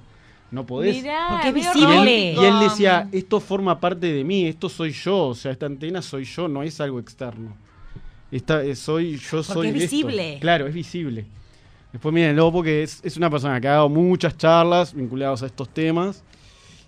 No 0.52 0.66
podés. 0.66 1.02
Mirá, 1.02 1.28
Porque 1.32 1.48
es 1.50 1.54
visible. 1.54 1.80
Y 1.80 2.30
él, 2.30 2.36
romántico. 2.36 2.42
y 2.42 2.46
él 2.46 2.70
decía, 2.70 3.10
esto 3.12 3.40
forma 3.40 3.80
parte 3.80 4.12
de 4.14 4.24
mí, 4.24 4.46
esto 4.48 4.70
soy 4.70 4.92
yo, 4.92 5.28
o 5.30 5.36
sea, 5.36 5.52
esta 5.52 5.66
antena 5.66 6.02
soy 6.02 6.24
yo, 6.24 6.48
no 6.48 6.64
es 6.64 6.80
algo 6.80 7.00
externo. 7.00 7.56
Esta, 8.32 8.64
eh, 8.64 8.76
soy, 8.76 9.18
yo 9.18 9.44
soy 9.44 9.68
es 9.70 9.76
esto. 9.76 9.96
visible. 9.96 10.38
Claro, 10.40 10.68
es 10.68 10.74
visible. 10.74 11.26
Después 11.92 12.14
mírenlo 12.14 12.52
porque 12.52 12.84
es, 12.84 13.00
es 13.04 13.16
una 13.18 13.30
persona 13.30 13.60
que 13.62 13.68
ha 13.68 13.72
dado 13.74 13.90
muchas 13.90 14.38
charlas 14.38 14.94
vinculadas 14.94 15.44
a 15.44 15.46
estos 15.46 15.70
temas 15.70 16.24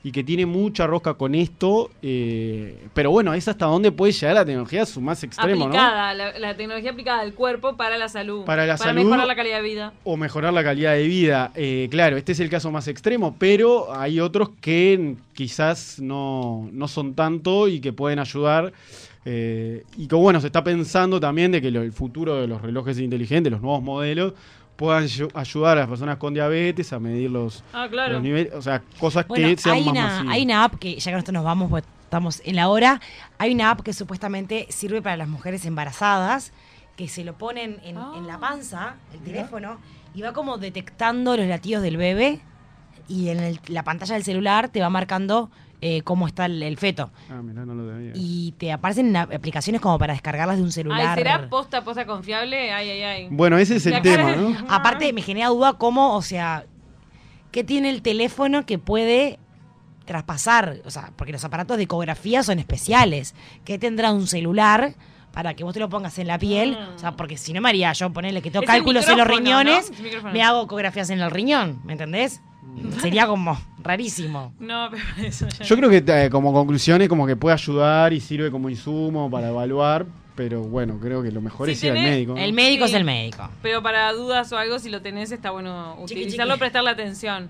y 0.08 0.12
que 0.14 0.24
tiene 0.24 0.46
mucha 0.46 0.88
rosca 0.88 1.16
con 1.16 1.36
esto, 1.36 1.90
eh, 2.02 2.88
pero 2.94 3.12
bueno, 3.12 3.34
es 3.34 3.46
hasta 3.50 3.66
dónde 3.66 3.92
puede 3.92 4.14
llegar 4.14 4.36
la 4.36 4.46
tecnología 4.46 4.84
a 4.84 4.86
su 4.86 5.02
más 5.02 5.22
extremo, 5.22 5.66
¿no? 5.66 5.66
aplicada, 5.66 6.14
la, 6.14 6.40
la 6.40 6.56
tecnología 6.56 6.92
aplicada 6.92 7.20
al 7.20 7.34
cuerpo 7.34 7.76
para 7.76 7.98
la 7.98 8.08
salud. 8.08 8.46
Para 8.46 8.66
la 8.66 8.78
salud. 8.78 9.04
mejorar 9.04 9.28
la 9.28 9.36
calidad 9.36 9.58
de 9.58 9.64
vida. 9.64 9.94
o 10.06 10.16
mejorar 10.16 10.54
la 10.54 10.64
calidad 10.64 10.94
de 10.94 11.04
vida. 11.08 11.52
Eh, 11.56 11.90
claro, 11.92 12.16
este 12.16 12.32
es 12.32 12.40
el 12.40 12.50
caso 12.50 12.72
más 12.72 12.88
extremo, 12.88 13.36
pero 13.38 13.94
hay 13.94 14.22
otros 14.22 14.52
que 14.62 15.16
quizás 15.34 16.00
no, 16.00 16.70
no 16.72 16.88
son 16.88 17.14
tanto 17.14 17.68
y 17.68 17.82
que 17.82 17.92
pueden 17.92 18.20
ayudar. 18.20 18.72
eh, 19.26 19.84
y 19.98 20.08
que 20.08 20.16
bueno, 20.16 20.40
se 20.40 20.48
está 20.48 20.64
pensando 20.64 21.20
también 21.20 21.52
de 21.52 21.62
que 21.62 21.70
lo- 21.70 21.82
el 21.82 21.92
futuro 21.92 22.40
de 22.40 22.48
los 22.48 22.62
relojes 22.62 22.98
inteligentes, 22.98 23.52
los 23.52 23.62
nuevos 23.62 23.84
modelos, 23.84 24.34
puedan 24.78 25.04
ayu- 25.04 25.32
ayudar 25.34 25.78
a 25.78 25.82
las 25.82 25.90
personas 25.90 26.18
con 26.18 26.34
diabetes 26.34 26.94
a 26.94 27.00
medir 27.00 27.30
los, 27.32 27.64
Ah, 27.74 27.88
claro. 27.90 28.14
los 28.14 28.22
niveles, 28.24 28.54
o 28.54 28.62
sea, 28.62 28.82
cosas 29.00 29.28
Bueno, 29.28 29.48
que 29.50 29.58
sean 29.58 29.76
hay 29.76 29.84
más 29.84 29.92
una, 29.92 30.04
masivas. 30.08 30.34
hay 30.34 30.44
una 30.44 30.64
app 30.64 30.76
que, 30.76 31.00
ya 31.00 31.12
que 31.12 31.16
nosotros 31.16 31.34
nos 31.34 31.44
vamos, 31.44 31.70
pues 31.70 31.84
estamos 32.04 32.42
en 32.46 32.56
la 32.56 32.70
hora, 32.70 33.02
hay 33.38 33.54
una 33.54 33.72
app 33.72 33.82
que 33.82 33.92
supuestamente 33.92 34.68
sirve 34.70 35.02
para 35.02 35.18
las 35.18 35.28
mujeres 35.28 35.66
embarazadas, 35.66 36.54
que 36.96 37.08
se 37.08 37.24
lo 37.24 37.34
ponen 37.38 37.80
en, 37.84 37.98
Ah. 37.98 38.14
en 38.16 38.28
la 38.28 38.40
panza, 38.40 38.96
el 39.14 39.20
teléfono, 39.20 39.78
y 40.14 40.22
va 40.22 40.32
como 40.34 40.58
detectando 40.58 41.36
los 41.36 41.48
latidos 41.48 41.84
del 41.84 41.98
bebé, 41.98 42.40
y 43.08 43.30
en 43.30 43.40
el- 43.40 43.60
la 43.68 43.84
pantalla 43.84 44.14
del 44.16 44.24
celular 44.24 44.70
te 44.70 44.80
va 44.82 44.90
marcando 44.90 45.50
eh, 45.82 46.02
cómo 46.02 46.28
está 46.28 46.46
el, 46.48 46.64
el 46.64 46.78
feto. 46.78 47.12
Ah, 47.30 47.42
mirá, 47.42 47.66
no 47.66 47.74
lo 47.76 47.92
sabía. 47.92 48.12
Y 48.16 48.54
te 48.58 48.72
aparecen 48.72 49.16
a- 49.16 49.22
aplicaciones 49.24 49.80
como 49.82 49.98
para 50.00 50.14
descargarlas 50.14 50.58
de 50.58 50.64
un 50.64 50.68
Ay, 50.70 50.74
celular. 50.74 51.18
¿será 51.18 51.50
posta, 51.50 51.84
posta 51.84 52.06
confiable? 52.06 52.72
Ay, 52.72 52.90
ay, 52.90 53.02
ay. 53.04 53.28
Bueno, 53.30 53.58
ese 53.58 53.76
es 53.76 53.86
el 53.86 54.02
tema, 54.02 54.36
¿no? 54.36 54.56
Aparte, 54.70 55.14
me 55.14 55.22
genera 55.22 55.50
duda 55.50 55.74
cómo, 55.74 56.16
o 56.16 56.22
sea, 56.22 56.66
¿qué 57.52 57.64
tiene 57.64 57.90
el 57.92 58.02
teléfono 58.02 58.66
que 58.66 58.80
puede 58.80 59.38
traspasar? 60.06 60.78
O 60.86 60.90
sea, 60.92 61.12
porque 61.16 61.32
los 61.34 61.44
aparatos 61.44 61.78
de 61.78 61.84
ecografía 61.84 62.44
son 62.44 62.60
especiales. 62.60 63.36
¿Qué 63.66 63.78
tendrá 63.78 64.12
un 64.12 64.28
celular 64.28 64.96
para 65.34 65.54
que 65.54 65.64
vos 65.64 65.74
te 65.74 65.80
lo 65.80 65.90
pongas 65.90 66.18
en 66.20 66.28
la 66.28 66.40
piel? 66.40 66.72
Mm. 66.72 66.96
O 66.96 67.00
sea, 67.00 67.12
porque 67.16 67.38
si 67.38 67.54
no, 67.54 67.62
María, 67.62 67.94
yo 67.94 68.12
ponerle 68.12 68.42
que 68.42 68.50
tengo 68.50 68.64
Es 68.64 68.68
cálculos 68.68 69.08
en 69.08 69.18
los 69.18 69.28
riñones, 69.28 69.92
me 70.34 70.42
hago 70.42 70.64
ecografías 70.64 71.10
en 71.10 71.20
el 71.20 71.30
riñón, 71.30 71.82
¿me 71.84 71.94
entendés? 71.94 72.42
Sería 73.02 73.28
como 73.28 73.58
rarísimo. 73.84 74.54
No, 74.60 74.90
pero 74.92 75.04
eso 75.28 75.48
ya. 75.50 75.66
Yo 75.66 75.76
creo 75.78 75.90
que 75.90 76.04
eh, 76.26 76.30
como 76.30 76.54
conclusión 76.54 77.02
es 77.02 77.10
como 77.10 77.26
que 77.28 77.36
puede 77.36 77.54
ayudar 77.54 78.14
y 78.14 78.20
sirve 78.20 78.52
como 78.52 78.70
insumo 78.70 79.30
para 79.32 79.50
evaluar, 79.50 80.06
pero 80.36 80.62
bueno, 80.62 81.00
creo 81.02 81.24
que 81.24 81.32
lo 81.32 81.42
mejor 81.42 81.68
Si 81.68 81.74
es 81.74 81.84
ir 81.84 81.92
al 81.92 81.98
tenés- 81.98 82.10
médico. 82.10 82.34
¿no? 82.36 82.40
El 82.40 82.54
médico 82.54 82.86
Sí. 82.86 82.92
es 82.94 82.98
el 83.00 83.04
médico. 83.06 83.50
Pero 83.62 83.82
para 83.82 84.12
dudas 84.14 84.52
o 84.52 84.58
algo, 84.58 84.80
si 84.80 84.90
lo 84.90 85.02
tenés, 85.02 85.32
está 85.32 85.52
bueno 85.52 85.96
Chiqui, 86.06 86.22
utilizarlo, 86.22 86.54
chiqui. 86.54 86.60
prestarle 86.60 86.90
atención. 86.92 87.50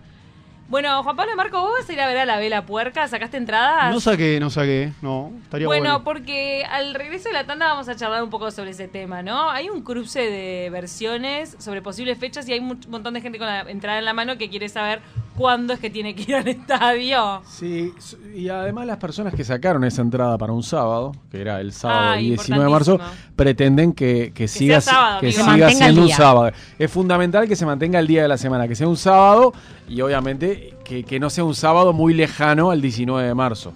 Bueno, 0.69 1.01
Juan 1.01 1.15
Pablo 1.15 1.31
y 1.31 1.35
Marco, 1.37 1.61
¿vos 1.61 1.71
vas 1.79 1.89
a 1.89 1.93
ir 1.93 2.01
a 2.01 2.07
ver 2.07 2.17
a 2.17 2.25
la 2.25 2.37
vela 2.39 2.65
puerca? 2.65 3.07
¿Sacaste 3.07 3.37
entradas? 3.37 3.89
No 3.93 4.01
saqué, 4.01 4.37
no 4.37 4.49
saqué, 4.49 4.91
no, 5.01 5.31
estaría 5.43 5.65
bueno. 5.65 5.83
Bueno, 5.83 6.03
porque 6.03 6.65
al 6.69 6.93
regreso 6.93 7.29
de 7.29 7.33
la 7.33 7.45
tanda 7.45 7.67
vamos 7.67 7.87
a 7.87 7.95
charlar 7.95 8.21
un 8.21 8.29
poco 8.29 8.51
sobre 8.51 8.71
ese 8.71 8.89
tema, 8.89 9.23
¿no? 9.23 9.49
Hay 9.49 9.69
un 9.69 9.81
cruce 9.81 10.19
de 10.19 10.69
versiones 10.69 11.55
sobre 11.59 11.81
posibles 11.81 12.17
fechas 12.17 12.49
y 12.49 12.53
hay 12.53 12.59
un 12.59 12.77
montón 12.89 13.13
de 13.13 13.21
gente 13.21 13.37
con 13.37 13.47
la 13.47 13.61
entrada 13.61 13.99
en 13.99 14.03
la 14.03 14.11
mano 14.11 14.37
que 14.37 14.49
quiere 14.49 14.67
saber 14.67 14.99
cuándo 15.37 15.73
es 15.73 15.79
que 15.79 15.89
tiene 15.89 16.15
que 16.15 16.23
ir 16.23 16.35
al 16.35 16.47
estadio. 16.47 17.41
Sí, 17.47 17.93
y 18.35 18.49
además 18.49 18.87
las 18.87 18.97
personas 18.97 19.33
que 19.33 19.43
sacaron 19.43 19.83
esa 19.83 20.01
entrada 20.01 20.37
para 20.37 20.51
un 20.51 20.63
sábado, 20.63 21.13
que 21.31 21.39
era 21.41 21.61
el 21.61 21.71
sábado 21.71 22.11
Ah, 22.11 22.15
19 22.17 22.63
de 22.63 22.69
marzo, 22.69 22.99
pretenden 23.35 23.93
que, 23.93 24.31
que 24.33 24.47
siga, 24.47 24.81
sábado, 24.81 25.21
que 25.21 25.31
siga 25.31 25.69
siendo 25.69 26.01
un 26.01 26.09
sábado. 26.09 26.51
Es 26.77 26.91
fundamental 26.91 27.47
que 27.47 27.55
se 27.55 27.65
mantenga 27.65 27.99
el 27.99 28.07
día 28.07 28.23
de 28.23 28.27
la 28.27 28.37
semana, 28.37 28.67
que 28.67 28.75
sea 28.75 28.87
un 28.87 28.97
sábado 28.97 29.53
y 29.87 30.01
obviamente 30.01 30.73
que, 30.83 31.03
que 31.03 31.19
no 31.19 31.29
sea 31.29 31.43
un 31.43 31.55
sábado 31.55 31.93
muy 31.93 32.13
lejano 32.13 32.71
al 32.71 32.81
19 32.81 33.27
de 33.27 33.33
marzo. 33.33 33.73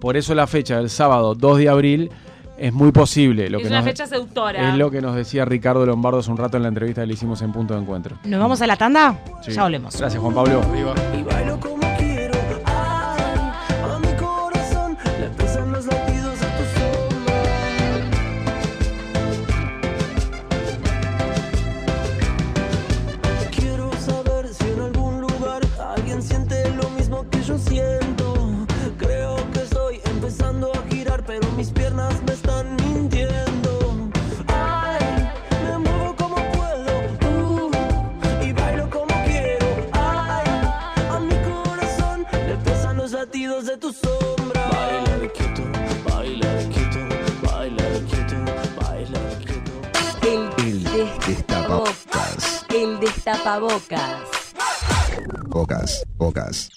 Por 0.00 0.16
eso 0.16 0.34
la 0.34 0.46
fecha 0.46 0.78
del 0.78 0.90
sábado 0.90 1.34
2 1.34 1.58
de 1.58 1.68
abril 1.68 2.10
es 2.58 2.72
muy 2.72 2.92
posible. 2.92 3.48
Lo 3.50 3.58
es 3.58 3.62
que 3.62 3.68
una 3.68 3.78
nos- 3.78 3.84
fecha 3.86 4.06
seductora. 4.06 4.70
Es 4.70 4.76
lo 4.76 4.90
que 4.90 5.00
nos 5.00 5.14
decía 5.16 5.44
Ricardo 5.44 5.84
Lombardo 5.86 6.18
hace 6.20 6.30
un 6.30 6.36
rato 6.36 6.56
en 6.56 6.62
la 6.62 6.68
entrevista 6.68 7.00
que 7.02 7.06
le 7.08 7.14
hicimos 7.14 7.42
en 7.42 7.52
Punto 7.52 7.74
de 7.74 7.80
Encuentro. 7.80 8.16
¿Nos 8.24 8.40
vamos 8.40 8.60
a 8.62 8.66
la 8.66 8.76
tanda? 8.76 9.18
Sí. 9.42 9.52
Ya 9.52 9.62
volvemos. 9.64 9.96
Gracias, 9.98 10.20
Juan 10.22 10.34
Pablo. 10.34 10.60
y 11.18 11.22
bailo 11.22 11.58
destapabocas. 53.42 54.54
Bocas, 55.48 56.04
bocas. 56.16 56.70